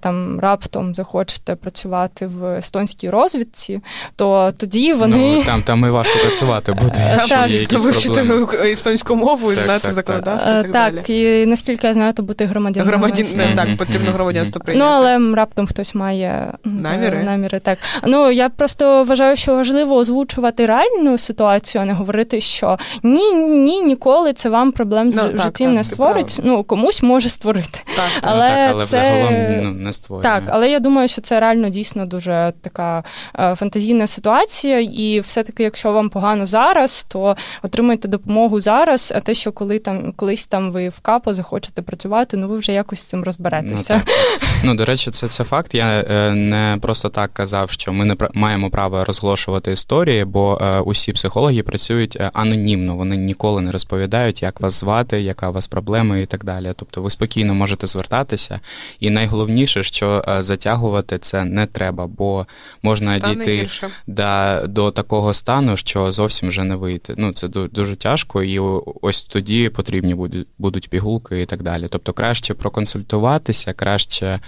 там 0.00 0.40
раптом 0.40 0.94
захочете 0.94 1.54
працювати 1.54 2.26
в 2.26 2.56
естонській 2.56 3.10
розвідці, 3.10 3.80
то 4.16 4.52
тоді 4.56 4.92
вони 4.92 5.16
Ну, 5.36 5.44
там 5.44 5.62
там 5.62 5.84
і 5.84 5.90
важко 5.90 6.18
працювати 6.18 6.72
буде. 6.82 7.20
Так, 7.28 7.50
вивчити 7.70 8.46
естонську 8.64 9.16
мову 9.16 9.52
і 9.52 9.54
знати 9.54 9.92
законодавство. 9.92 10.52
Так, 10.52 10.72
так, 10.72 11.10
і 11.10 11.46
наскільки 11.46 11.86
я 11.86 11.92
знаю, 11.92 12.12
то 12.12 12.22
бути 12.22 12.44
громадянином. 12.44 13.00
Громадян, 13.00 13.56
так, 13.56 13.76
потрібно 13.76 14.10
громадянство 14.10 14.60
прийняти. 14.60 14.90
Ну, 14.90 14.90
але 14.96 15.34
раптом 15.34 15.66
хтось 15.66 15.94
має 15.94 16.52
наміри. 16.64 17.22
наміри. 17.22 17.60
Так. 17.60 17.78
Ну, 18.04 18.30
я 18.30 18.48
просто 18.48 19.04
вважаю, 19.04 19.36
що 19.36 19.54
важливо 19.54 19.96
озвучувати 20.16 20.66
реальну 20.66 21.18
ситуацію, 21.18 21.82
а 21.82 21.84
не 21.84 21.92
говорити, 21.92 22.40
що 22.40 22.78
ні, 23.02 23.34
ні, 23.34 23.82
ніколи 23.82 24.32
це 24.32 24.48
вам 24.48 24.72
проблем 24.72 25.12
ну, 25.14 25.22
в 25.34 25.38
житті 25.38 25.64
так, 25.64 25.74
не 25.74 25.84
створить. 25.84 26.40
Ну, 26.44 26.64
комусь 26.64 27.02
може 27.02 27.28
створити. 27.28 27.80
Так, 27.96 28.10
але 28.22 28.50
так, 28.50 28.70
але 28.72 28.86
це... 28.86 28.86
загалом 28.86 29.62
ну, 29.62 29.70
не 29.70 29.92
створює. 29.92 30.22
Так, 30.22 30.42
але 30.48 30.70
я 30.70 30.80
думаю, 30.80 31.08
що 31.08 31.20
це 31.20 31.40
реально 31.40 31.68
дійсно 31.68 32.06
дуже 32.06 32.52
така 32.60 33.04
е, 33.38 33.54
фантазійна 33.54 34.06
ситуація, 34.06 34.80
і 34.80 35.20
все-таки, 35.20 35.62
якщо 35.62 35.92
вам 35.92 36.08
погано 36.08 36.46
зараз, 36.46 37.04
то 37.04 37.36
отримайте 37.62 38.08
допомогу 38.08 38.60
зараз, 38.60 39.12
а 39.16 39.20
те, 39.20 39.34
що 39.34 39.52
коли 39.52 39.78
там 39.78 40.12
колись 40.16 40.46
там 40.46 40.72
ви 40.72 40.88
в 40.88 41.00
капо 41.00 41.34
захочете 41.34 41.82
працювати, 41.82 42.36
ну 42.36 42.48
ви 42.48 42.58
вже 42.58 42.72
якось 42.72 43.00
з 43.00 43.04
цим 43.04 43.24
розберетеся. 43.24 44.02
Ну, 44.06 44.12
ну 44.64 44.74
до 44.74 44.84
речі, 44.84 45.10
це 45.10 45.28
це 45.28 45.44
факт. 45.44 45.74
Я 45.74 45.86
е, 45.86 46.30
не 46.30 46.78
просто 46.82 47.08
так 47.08 47.30
казав, 47.32 47.70
що 47.70 47.92
ми 47.92 48.04
не 48.04 48.16
маємо 48.34 48.70
права 48.70 49.04
розголошувати 49.04 49.76
історії, 50.06 50.24
бо 50.24 50.58
е, 50.60 50.80
усі 50.80 51.12
психологи 51.12 51.62
працюють 51.62 52.16
е, 52.16 52.30
анонімно. 52.34 52.96
Вони 52.96 53.16
ніколи 53.16 53.60
не 53.60 53.70
розповідають, 53.70 54.42
як 54.42 54.60
вас 54.60 54.80
звати, 54.80 55.20
яка 55.20 55.48
у 55.48 55.52
вас 55.52 55.68
проблема 55.68 56.18
і 56.18 56.26
так 56.26 56.44
далі. 56.44 56.72
Тобто, 56.76 57.02
ви 57.02 57.10
спокійно 57.10 57.54
можете 57.54 57.86
звертатися. 57.86 58.60
І 59.00 59.10
найголовніше, 59.10 59.82
що 59.82 60.24
затягувати 60.40 61.18
це 61.18 61.44
не 61.44 61.66
треба, 61.66 62.06
бо 62.06 62.46
можна 62.82 63.18
Стане 63.18 63.44
дійти 63.44 63.68
да, 64.06 64.66
до 64.66 64.90
такого 64.90 65.34
стану, 65.34 65.76
що 65.76 66.12
зовсім 66.12 66.48
вже 66.48 66.64
не 66.64 66.76
вийти. 66.76 67.14
Ну 67.16 67.32
це 67.32 67.48
дуже 67.48 67.96
тяжко, 67.96 68.42
і 68.42 68.58
ось 69.02 69.22
тоді 69.22 69.68
потрібні 69.68 70.14
будуть 70.14 70.46
будуть 70.58 70.90
пігулки 70.90 71.42
і 71.42 71.46
так 71.46 71.62
далі. 71.62 71.86
Тобто, 71.90 72.12
краще 72.12 72.54
проконсультуватися, 72.54 73.72
краще 73.72 74.40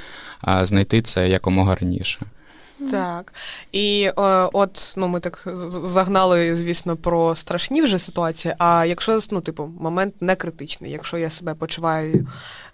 знайти 0.63 1.03
це 1.03 1.29
якомога 1.29 1.75
раніше. 1.75 2.21
Так. 2.91 3.33
І 3.73 4.03
е, 4.03 4.13
от 4.53 4.95
ну 4.97 5.09
ми 5.09 5.21
так 5.21 5.43
загнали, 5.69 6.57
звісно, 6.57 6.97
про 6.97 7.37
страшні 7.37 7.83
вже 7.83 7.99
ситуації. 7.99 8.55
А 8.59 8.85
якщо 8.85 9.19
ну, 9.31 9.41
типу, 9.41 9.71
момент 9.81 10.15
не 10.21 10.37
критичний, 10.37 10.91
якщо 10.91 11.19
я 11.19 11.31
себе 11.31 11.55
почуваю 11.55 12.29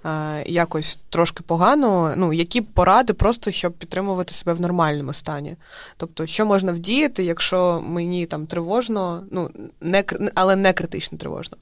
е, 0.05 0.43
якось 0.47 0.99
трошки 1.11 1.43
погано, 1.47 2.15
ну 2.17 2.33
які 2.33 2.61
поради 2.61 3.13
просто 3.13 3.51
щоб 3.51 3.73
підтримувати 3.73 4.35
себе 4.35 4.53
в 4.53 4.61
нормальному 4.61 5.13
стані? 5.13 5.57
Тобто, 5.97 6.27
що 6.27 6.47
можна 6.47 6.73
вдіяти, 6.73 7.25
якщо 7.25 7.83
мені 7.87 8.27
там 8.27 8.47
тривожно, 8.47 9.23
ну 9.31 9.51
не 9.81 10.05
але 10.35 10.57
не 10.57 10.73
критично 10.73 11.19
тривожно? 11.19 11.57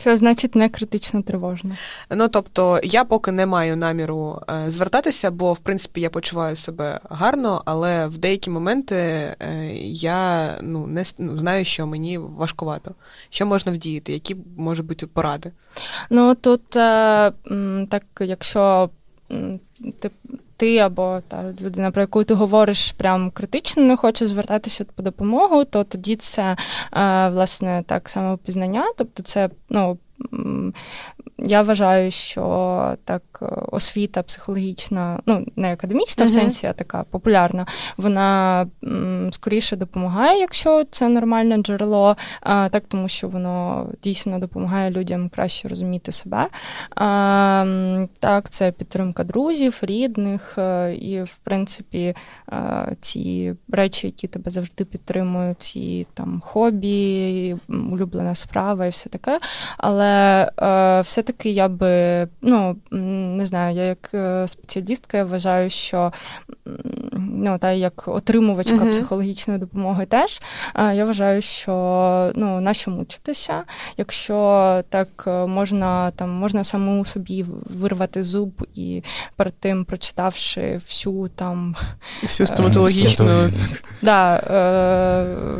Що 0.00 0.16
значить 0.16 0.54
не 0.54 0.68
критично 0.68 1.22
тривожно? 1.22 1.76
Ну 2.10 2.28
тобто 2.28 2.80
я 2.82 3.04
поки 3.04 3.32
не 3.32 3.46
маю 3.46 3.76
наміру 3.76 4.42
е, 4.50 4.70
звертатися, 4.70 5.30
бо 5.30 5.52
в 5.52 5.58
принципі 5.58 6.00
я 6.00 6.10
почуваю 6.10 6.56
себе 6.56 7.00
гарно, 7.10 7.62
але 7.64 8.06
в 8.06 8.18
деякі 8.18 8.50
моменти 8.50 8.94
е, 8.94 9.36
я 9.84 10.54
ну 10.62 10.86
не 10.86 11.04
ну, 11.18 11.36
знаю, 11.36 11.64
що 11.64 11.86
мені 11.86 12.18
важкувато. 12.18 12.94
Що 13.30 13.46
можна 13.46 13.72
вдіяти, 13.72 14.12
які 14.12 14.36
можуть 14.56 14.86
бути 14.86 15.06
поради? 15.06 15.52
Ну 16.10 16.34
тут 16.34 16.76
е, 16.76 17.32
так, 17.88 18.04
якщо 18.20 18.90
ти 20.00 20.10
ти 20.58 20.78
або 20.78 21.20
та 21.28 21.54
людина, 21.60 21.90
про 21.90 22.02
яку 22.02 22.24
ти 22.24 22.34
говориш, 22.34 22.92
прям 22.92 23.30
критично 23.30 23.82
не 23.82 23.96
хоче 23.96 24.26
звертатися 24.26 24.84
по 24.94 25.02
допомогу, 25.02 25.64
то 25.64 25.84
тоді 25.84 26.16
це 26.16 26.42
е, 26.42 26.56
власне 27.28 27.84
так 27.86 28.08
само 28.08 28.38
пізнання, 28.38 28.84
тобто 28.96 29.22
це 29.22 29.50
ну. 29.70 29.98
Я 31.38 31.62
вважаю, 31.62 32.10
що 32.10 32.96
так 33.04 33.22
е, 33.42 33.46
освіта 33.72 34.22
психологічна, 34.22 35.20
ну 35.26 35.46
не 35.56 35.72
академічна 35.72 36.24
uh-huh. 36.24 36.28
в 36.28 36.30
сенсі, 36.30 36.66
а 36.66 36.72
така 36.72 37.04
популярна, 37.10 37.66
вона 37.96 38.66
м, 38.84 39.28
скоріше 39.32 39.76
допомагає, 39.76 40.40
якщо 40.40 40.84
це 40.84 41.08
нормальне 41.08 41.56
джерело, 41.56 42.16
а, 42.40 42.68
так 42.68 42.84
тому 42.88 43.08
що 43.08 43.28
воно 43.28 43.86
дійсно 44.02 44.38
допомагає 44.38 44.90
людям 44.90 45.28
краще 45.28 45.68
розуміти 45.68 46.12
себе. 46.12 46.48
А, 46.94 48.04
Так, 48.20 48.50
це 48.50 48.72
підтримка 48.72 49.24
друзів, 49.24 49.78
рідних, 49.82 50.58
е, 50.58 50.94
і 50.94 51.22
в 51.22 51.36
принципі 51.44 52.14
е, 52.52 52.96
ці 53.00 53.54
речі, 53.72 54.06
які 54.06 54.28
тебе 54.28 54.50
завжди 54.50 54.84
підтримують, 54.84 55.76
і 55.76 56.06
там 56.14 56.42
хобі, 56.44 57.48
і 57.48 57.56
улюблена 57.68 58.34
справа, 58.34 58.86
і 58.86 58.90
все 58.90 59.08
таке. 59.08 59.40
Але 59.78 60.07
все 61.02 61.18
все-таки 61.18 61.50
я 61.50 61.68
би, 61.68 62.28
ну 62.42 62.76
не 62.90 63.46
знаю, 63.46 63.76
я 63.76 63.84
як 63.84 64.10
е, 64.14 64.48
спеціалістка 64.48 65.16
я 65.16 65.24
вважаю, 65.24 65.70
що 65.70 66.12
ну, 67.18 67.58
та 67.58 67.72
як 67.72 68.08
отримувачка 68.08 68.76
uh-huh. 68.76 68.90
психологічної 68.90 69.60
допомоги 69.60 70.06
теж, 70.06 70.40
я 70.74 71.04
вважаю, 71.04 71.42
що 71.42 71.72
ну, 72.34 72.60
нащо 72.60 72.90
мучитися, 72.90 73.62
якщо 73.96 74.34
так 74.88 75.24
е, 75.26 75.46
можна 75.46 76.10
там 76.10 76.30
можна 76.30 76.64
самому 76.64 77.04
собі 77.04 77.44
вирвати 77.80 78.24
зуб 78.24 78.66
і 78.74 79.02
перед 79.36 79.54
тим 79.54 79.84
прочитавши 79.84 80.80
всю 80.86 81.28
там 81.34 81.76
всю 82.22 82.44
е, 82.44 82.46
стоматологічну 82.46 83.50
да, 84.02 84.42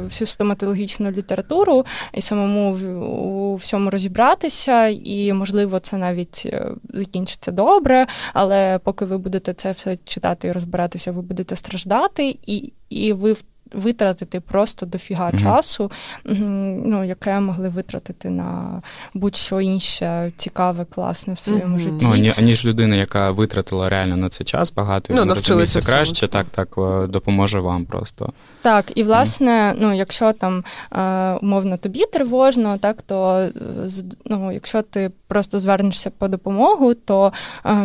всю 0.05 0.29
стоматологічну 0.29 1.11
літературу 1.11 1.87
і 2.13 2.21
самому 2.21 2.73
у 3.01 3.55
всьому 3.55 3.91
розібратися, 3.91 4.87
і 4.87 5.33
можливо 5.33 5.79
це 5.79 5.97
навіть 5.97 6.43
е, 6.47 6.67
закінчиться 6.95 7.51
добре, 7.51 8.07
але 8.35 8.79
поки 8.79 9.05
ви 9.05 9.19
будете 9.19 9.53
це 9.53 9.73
все 9.73 9.99
читати 10.05 10.49
і 10.49 10.53
розбиратися, 10.53 11.13
ви 11.13 11.23
будете 11.23 11.48
страждати, 11.57 12.39
і, 12.47 12.73
і 12.91 13.13
ви 13.13 13.37
витратити 13.75 14.41
просто 14.41 14.87
дофіга 14.87 15.31
mm-hmm. 15.31 15.43
часу, 15.43 15.91
ну, 16.25 17.05
яке 17.05 17.41
могли 17.41 17.69
витратити 17.69 18.31
на 18.31 18.83
будь-що 19.15 19.61
інше 19.61 20.33
цікаве, 20.37 20.85
класне 20.85 21.35
в 21.35 21.39
своєму 21.39 21.77
mm-hmm. 21.77 21.81
житті. 21.81 22.07
Ну, 22.11 22.33
аніж 22.39 22.65
людина, 22.65 22.97
яка 22.97 23.31
витратила 23.31 23.89
реально 23.89 24.17
на 24.17 24.29
це 24.29 24.45
час 24.45 24.73
багато, 24.73 25.15
ну, 25.15 25.25
навчилася 25.25 25.81
краще, 25.81 26.29
так, 26.29 26.47
так 26.51 26.69
е, 26.79 27.07
допоможе 27.07 27.61
вам 27.61 27.85
просто. 27.85 28.33
Так, 28.63 28.93
і 28.95 29.03
власне, 29.03 29.51
mm-hmm. 29.51 29.77
ну, 29.81 29.97
якщо 29.97 30.33
там 30.33 30.65
е, 30.93 31.33
умовно 31.33 31.77
тобі 31.77 32.05
тривожно, 32.13 32.79
так, 32.79 33.03
то 33.03 33.39
е, 33.39 33.53
ну, 34.25 34.53
якщо 34.53 34.83
ти 34.83 35.11
просто 35.29 35.59
звернешся 35.61 36.11
по 36.11 36.29
допомогу, 36.29 36.95
то 36.95 37.33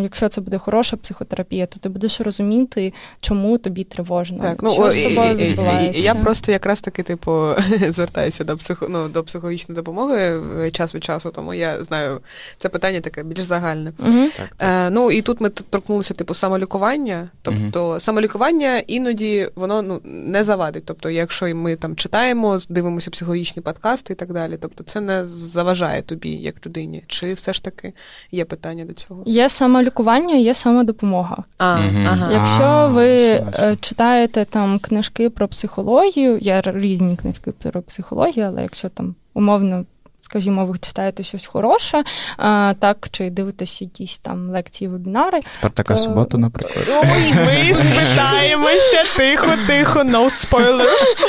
якщо 0.01 0.29
це 0.29 0.41
буде 0.41 0.57
хороша 0.57 0.97
психотерапія, 0.97 1.65
то 1.65 1.79
ти 1.79 1.89
будеш 1.89 2.21
розуміти, 2.21 2.93
чому 3.21 3.57
тобі 3.57 3.83
тривожно. 3.83 4.39
Так, 4.39 4.63
ну, 4.63 4.71
що 4.71 4.91
з 4.91 5.03
тобою 5.03 5.35
відбувається. 5.73 6.01
Я 6.01 6.15
просто 6.15 6.51
якраз 6.51 6.81
таки, 6.81 7.03
типу, 7.03 7.47
звертаюся 7.89 8.43
до 8.43 8.57
психо, 8.57 8.87
ну, 8.89 9.07
до 9.07 9.23
психологічної 9.23 9.75
допомоги 9.75 10.41
час 10.71 10.95
від 10.95 11.03
часу, 11.03 11.31
тому 11.35 11.53
я 11.53 11.83
знаю, 11.83 12.21
це 12.59 12.69
питання 12.69 12.99
таке 12.99 13.23
більш 13.23 13.39
загальне. 13.39 13.93
Угу. 13.99 14.29
Так, 14.37 14.49
так. 14.57 14.69
Е, 14.69 14.89
Ну 14.89 15.11
і 15.11 15.21
тут 15.21 15.41
ми 15.41 15.49
торкнулися, 15.49 16.13
типу, 16.13 16.33
самолікування. 16.33 17.29
Тобто, 17.41 17.89
угу. 17.89 17.99
самолікування 17.99 18.77
іноді 18.87 19.49
воно 19.55 19.81
ну, 19.81 20.01
не 20.03 20.43
завадить. 20.43 20.85
Тобто, 20.85 21.09
якщо 21.09 21.55
ми 21.55 21.75
там 21.75 21.95
читаємо, 21.95 22.59
дивимося 22.69 23.11
психологічні 23.11 23.61
подкасти 23.61 24.13
і 24.13 24.15
так 24.15 24.33
далі, 24.33 24.57
тобто 24.61 24.83
це 24.83 25.01
не 25.01 25.27
заважає 25.27 26.01
тобі 26.01 26.29
як 26.29 26.65
людині. 26.65 27.03
Чи 27.07 27.33
все 27.33 27.53
ж 27.53 27.63
таки 27.63 27.93
є 28.31 28.45
питання 28.45 28.85
до 28.85 28.93
цього? 28.93 29.23
Є 29.25 29.49
самолікування, 29.49 30.35
є 30.35 30.53
самодопомога. 30.53 31.43
А, 31.57 31.75
угу. 31.75 31.99
ага. 32.07 32.31
Якщо 32.33 32.89
ви 32.93 33.33
а, 33.59 33.75
читаєте 33.75 34.45
там 34.45 34.79
книжки 34.79 35.29
про 35.29 35.47
психологію, 35.47 35.62
психологію. 35.63 36.37
Є 36.41 36.61
різні 36.65 37.15
книжки 37.15 37.51
про 37.51 37.81
психологію, 37.81 38.45
але 38.45 38.61
якщо 38.61 38.89
там 38.89 39.15
умовно. 39.33 39.85
Скажімо, 40.19 40.65
ви 40.65 40.77
читаєте 40.77 41.23
щось 41.23 41.45
хороше, 41.45 42.03
а, 42.37 42.73
так, 42.79 43.07
чи 43.11 43.29
дивитесь 43.29 43.81
якісь 43.81 44.17
там 44.17 44.49
лекції, 44.49 44.87
вебінари. 44.87 45.39
Спартака 45.49 45.93
то... 45.93 45.99
суботу, 45.99 46.37
наприклад. 46.37 46.89
Ой, 46.89 47.33
ми 47.33 47.75
спитаємося, 47.75 49.03
тихо, 49.17 49.51
тихо, 49.67 49.99
no 49.99 50.23
spoilers. 50.23 51.27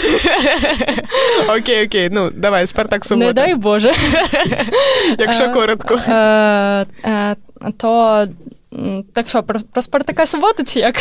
Окей, 1.58 1.86
окей, 1.86 2.08
ну 2.12 2.30
давай, 2.30 2.66
Спартак 2.66 3.04
субота. 3.04 3.26
Не 3.26 3.32
дай 3.32 3.54
Боже. 3.54 3.94
Якщо 5.18 5.52
коротко. 5.52 6.00
То 7.76 8.26
так 9.12 9.28
що, 9.28 9.42
про 9.42 9.82
Спартака 9.82 10.26
суботу 10.26 10.64
чи 10.64 10.80
як? 10.80 10.96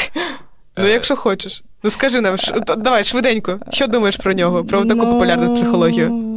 Ну, 0.77 0.87
якщо 0.87 1.15
хочеш. 1.15 1.63
Ну 1.83 1.89
скажи 1.89 2.21
нам, 2.21 2.37
ш... 2.37 2.53
давай 2.77 3.03
швиденько. 3.03 3.59
Що 3.69 3.87
думаєш 3.87 4.17
про 4.17 4.33
нього? 4.33 4.65
Про 4.65 4.85
таку 4.85 5.05
ну, 5.05 5.11
популярну 5.11 5.53
психологію? 5.53 6.33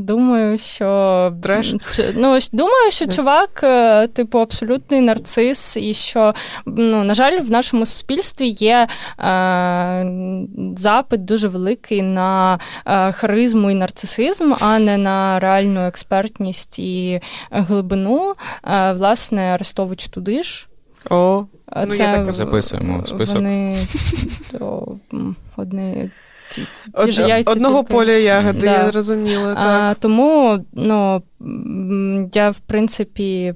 Думаю, 0.00 0.58
що 0.58 1.32
Треш? 1.42 1.74
Ну, 2.16 2.38
думаю, 2.52 2.90
що 2.90 3.06
чувак, 3.06 3.60
е, 3.62 4.06
типу, 4.06 4.38
абсолютний 4.38 5.00
нарцис, 5.00 5.76
і 5.76 5.94
що, 5.94 6.34
ну, 6.66 7.04
на 7.04 7.14
жаль, 7.14 7.40
в 7.40 7.50
нашому 7.50 7.86
суспільстві 7.86 8.46
є 8.46 8.86
е, 9.18 10.06
запит 10.76 11.24
дуже 11.24 11.48
великий 11.48 12.02
на 12.02 12.58
е, 12.86 13.12
харизму 13.12 13.70
і 13.70 13.74
нарцисизм, 13.74 14.54
а 14.60 14.78
не 14.78 14.96
на 14.96 15.40
реальну 15.40 15.86
експертність 15.86 16.78
і 16.78 17.20
глибину. 17.50 18.34
Е, 18.64 18.92
власне, 18.92 19.42
Арестович 19.42 20.08
туди 20.08 20.42
ж. 20.42 20.69
О, 21.10 21.44
Це 21.74 21.86
ну, 21.86 21.94
я 21.94 22.16
так 22.16 22.32
записуємо 22.32 23.06
список. 23.06 23.36
Вони 23.36 23.76
то, 24.52 24.96
одне 25.56 26.10
ці, 26.50 26.62
ці 26.62 26.90
Од, 26.92 27.10
ж 27.10 27.22
яйця 27.22 27.52
одного 27.52 27.82
тільки. 27.82 27.92
поля 27.92 28.12
ягоди, 28.12 28.60
да. 28.60 28.84
я 28.84 28.90
зрозуміла. 28.90 29.54
Так. 29.54 29.58
А, 29.58 29.94
Тому 29.94 30.58
ну, 30.72 31.22
я, 32.32 32.50
в 32.50 32.58
принципі, 32.58 33.54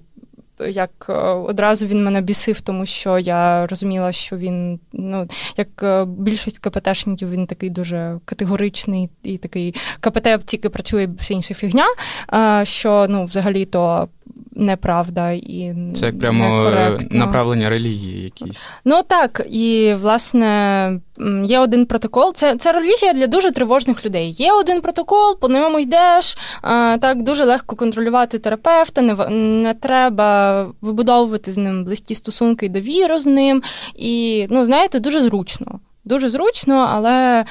як 0.68 1.06
е, 1.08 1.12
одразу 1.22 1.86
він 1.86 2.04
мене 2.04 2.20
бісив, 2.20 2.60
тому 2.60 2.86
що 2.86 3.18
я 3.18 3.66
розуміла, 3.66 4.12
що 4.12 4.36
він, 4.36 4.80
ну, 4.92 5.28
як 5.56 5.68
е, 5.82 6.04
більшість 6.04 6.58
КПТшників, 6.58 7.30
він 7.30 7.46
такий 7.46 7.70
дуже 7.70 8.18
категоричний 8.24 9.10
і 9.22 9.38
такий 9.38 9.74
КПТ 10.00 10.28
тільки 10.44 10.68
працює 10.68 11.08
вся 11.18 11.34
інша 11.34 11.54
фігня. 11.54 11.86
Що 12.64 13.06
ну, 13.08 13.24
взагалі-то 13.24 14.08
неправда 14.54 15.30
і 15.30 15.74
це 15.94 16.06
як 16.06 16.18
прямо 16.18 16.44
некоректно. 16.48 17.18
направлення 17.18 17.70
релігії 17.70 18.24
якісь. 18.24 18.58
Ну 18.84 19.02
так, 19.02 19.46
і 19.50 19.94
власне 20.00 21.00
є 21.44 21.58
один 21.58 21.86
протокол. 21.86 22.32
Це 22.34 22.56
це 22.56 22.72
релігія 22.72 23.12
для 23.12 23.26
дуже 23.26 23.52
тривожних 23.52 24.06
людей. 24.06 24.32
Є 24.32 24.52
один 24.52 24.80
протокол, 24.80 25.38
по 25.38 25.48
ньому 25.48 25.78
йдеш. 25.78 26.38
А, 26.62 26.96
Так 27.00 27.22
дуже 27.22 27.44
легко 27.44 27.76
контролювати 27.76 28.38
терапевта, 28.38 29.02
не 29.02 29.14
не 29.30 29.74
треба 29.74 30.62
вибудовувати 30.80 31.52
з 31.52 31.58
ним 31.58 31.84
близькі 31.84 32.14
стосунки 32.14 32.66
і 32.66 32.68
довіру 32.68 33.18
з 33.18 33.26
ним. 33.26 33.62
І 33.94 34.46
ну, 34.50 34.64
знаєте, 34.64 35.00
дуже 35.00 35.20
зручно. 35.20 35.80
Дуже 36.04 36.30
зручно, 36.30 36.88
але. 36.90 37.44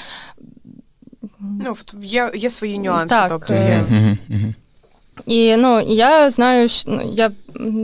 Ну, 1.39 1.75
є 2.01 2.31
є 2.35 2.49
свої 2.49 2.79
нюанси. 2.79 3.15
Так. 3.15 3.29
тобто 3.29 3.53
є. 3.53 3.83
І 5.25 5.55
ну 5.55 5.81
я 5.81 6.29
знаю, 6.29 6.67
що 6.67 6.91
ну, 6.91 7.11
я 7.13 7.31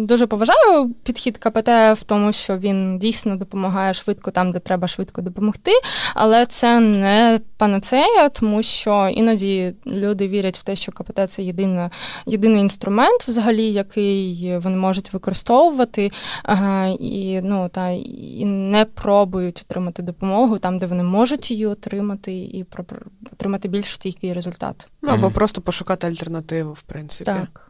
дуже 0.07 0.27
поважаю 0.27 0.93
підхід 1.03 1.37
КПТ 1.37 1.67
в 1.67 2.03
тому, 2.05 2.31
що 2.31 2.57
він 2.57 2.99
дійсно 2.99 3.35
допомагає 3.35 3.93
швидко 3.93 4.31
там, 4.31 4.51
де 4.51 4.59
треба 4.59 4.87
швидко 4.87 5.21
допомогти, 5.21 5.71
але 6.15 6.45
це 6.45 6.79
не 6.79 7.39
панацея, 7.57 8.29
тому 8.29 8.63
що 8.63 9.09
іноді 9.13 9.73
люди 9.87 10.27
вірять 10.27 10.57
в 10.57 10.63
те, 10.63 10.75
що 10.75 10.91
КПТ 10.91 11.29
це 11.29 11.43
єдина, 11.43 11.91
єдиний 12.25 12.61
інструмент, 12.61 13.27
взагалі, 13.27 13.71
який 13.71 14.57
вони 14.57 14.77
можуть 14.77 15.13
використовувати, 15.13 16.11
ага, 16.43 16.87
і 16.99 17.41
ну 17.43 17.69
та 17.69 17.89
і 17.89 18.45
не 18.45 18.85
пробують 18.85 19.65
отримати 19.69 20.01
допомогу 20.01 20.57
там, 20.57 20.79
де 20.79 20.85
вони 20.85 21.03
можуть 21.03 21.51
її 21.51 21.65
отримати, 21.65 22.33
і 22.33 22.65
отримати 23.33 23.67
більш 23.67 23.85
стійкий 23.85 24.33
результат. 24.33 24.87
Ну 25.01 25.11
або 25.11 25.31
просто 25.31 25.61
пошукати 25.61 26.07
альтернативу, 26.07 26.73
в 26.73 26.81
принципі. 26.81 27.28
Так 27.33 27.69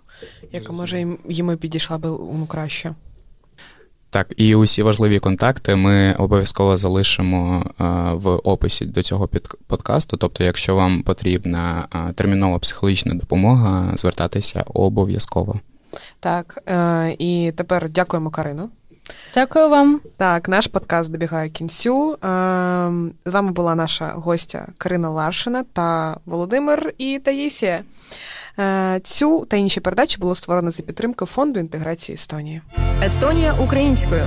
яка 0.51 0.73
може 0.73 1.05
їм 1.29 1.57
підійшла 1.57 1.97
би 1.97 2.09
ну, 2.09 2.45
краще. 2.49 2.95
Так, 4.11 4.33
і 4.37 4.55
усі 4.55 4.83
важливі 4.83 5.19
контакти 5.19 5.75
ми 5.75 6.13
обов'язково 6.13 6.77
залишимо 6.77 7.65
в 8.13 8.29
описі 8.29 8.85
до 8.85 9.03
цього 9.03 9.29
подкасту. 9.67 10.17
Тобто, 10.17 10.43
якщо 10.43 10.75
вам 10.75 11.03
потрібна 11.03 11.87
термінова 12.15 12.59
психологічна 12.59 13.13
допомога, 13.13 13.91
звертатися 13.95 14.63
обов'язково. 14.67 15.59
Так, 16.19 16.63
е, 16.67 17.15
і 17.19 17.53
тепер 17.57 17.89
дякуємо 17.89 18.29
Карину. 18.29 18.69
Дякую 19.33 19.69
вам. 19.69 20.01
Так, 20.17 20.49
наш 20.49 20.67
подкаст 20.67 21.11
добігає 21.11 21.49
кінцю. 21.49 22.13
Е, 22.13 22.17
з 23.25 23.33
вами 23.33 23.51
була 23.51 23.75
наша 23.75 24.13
гостя 24.15 24.67
Карина 24.77 25.09
Ларшина 25.09 25.63
та 25.73 26.17
Володимир 26.25 26.93
і 26.97 27.19
Таїсія. 27.19 27.83
Е, 28.59 28.99
цю 29.03 29.45
та 29.45 29.57
інші 29.57 29.79
передачі 29.79 30.17
було 30.17 30.35
створено 30.35 30.71
за 30.71 30.83
підтримки 30.83 31.25
фонду 31.25 31.59
інтеграції 31.59 32.13
Естонії. 32.13 32.61
Естонія 33.03 33.53
українською. 33.53 34.23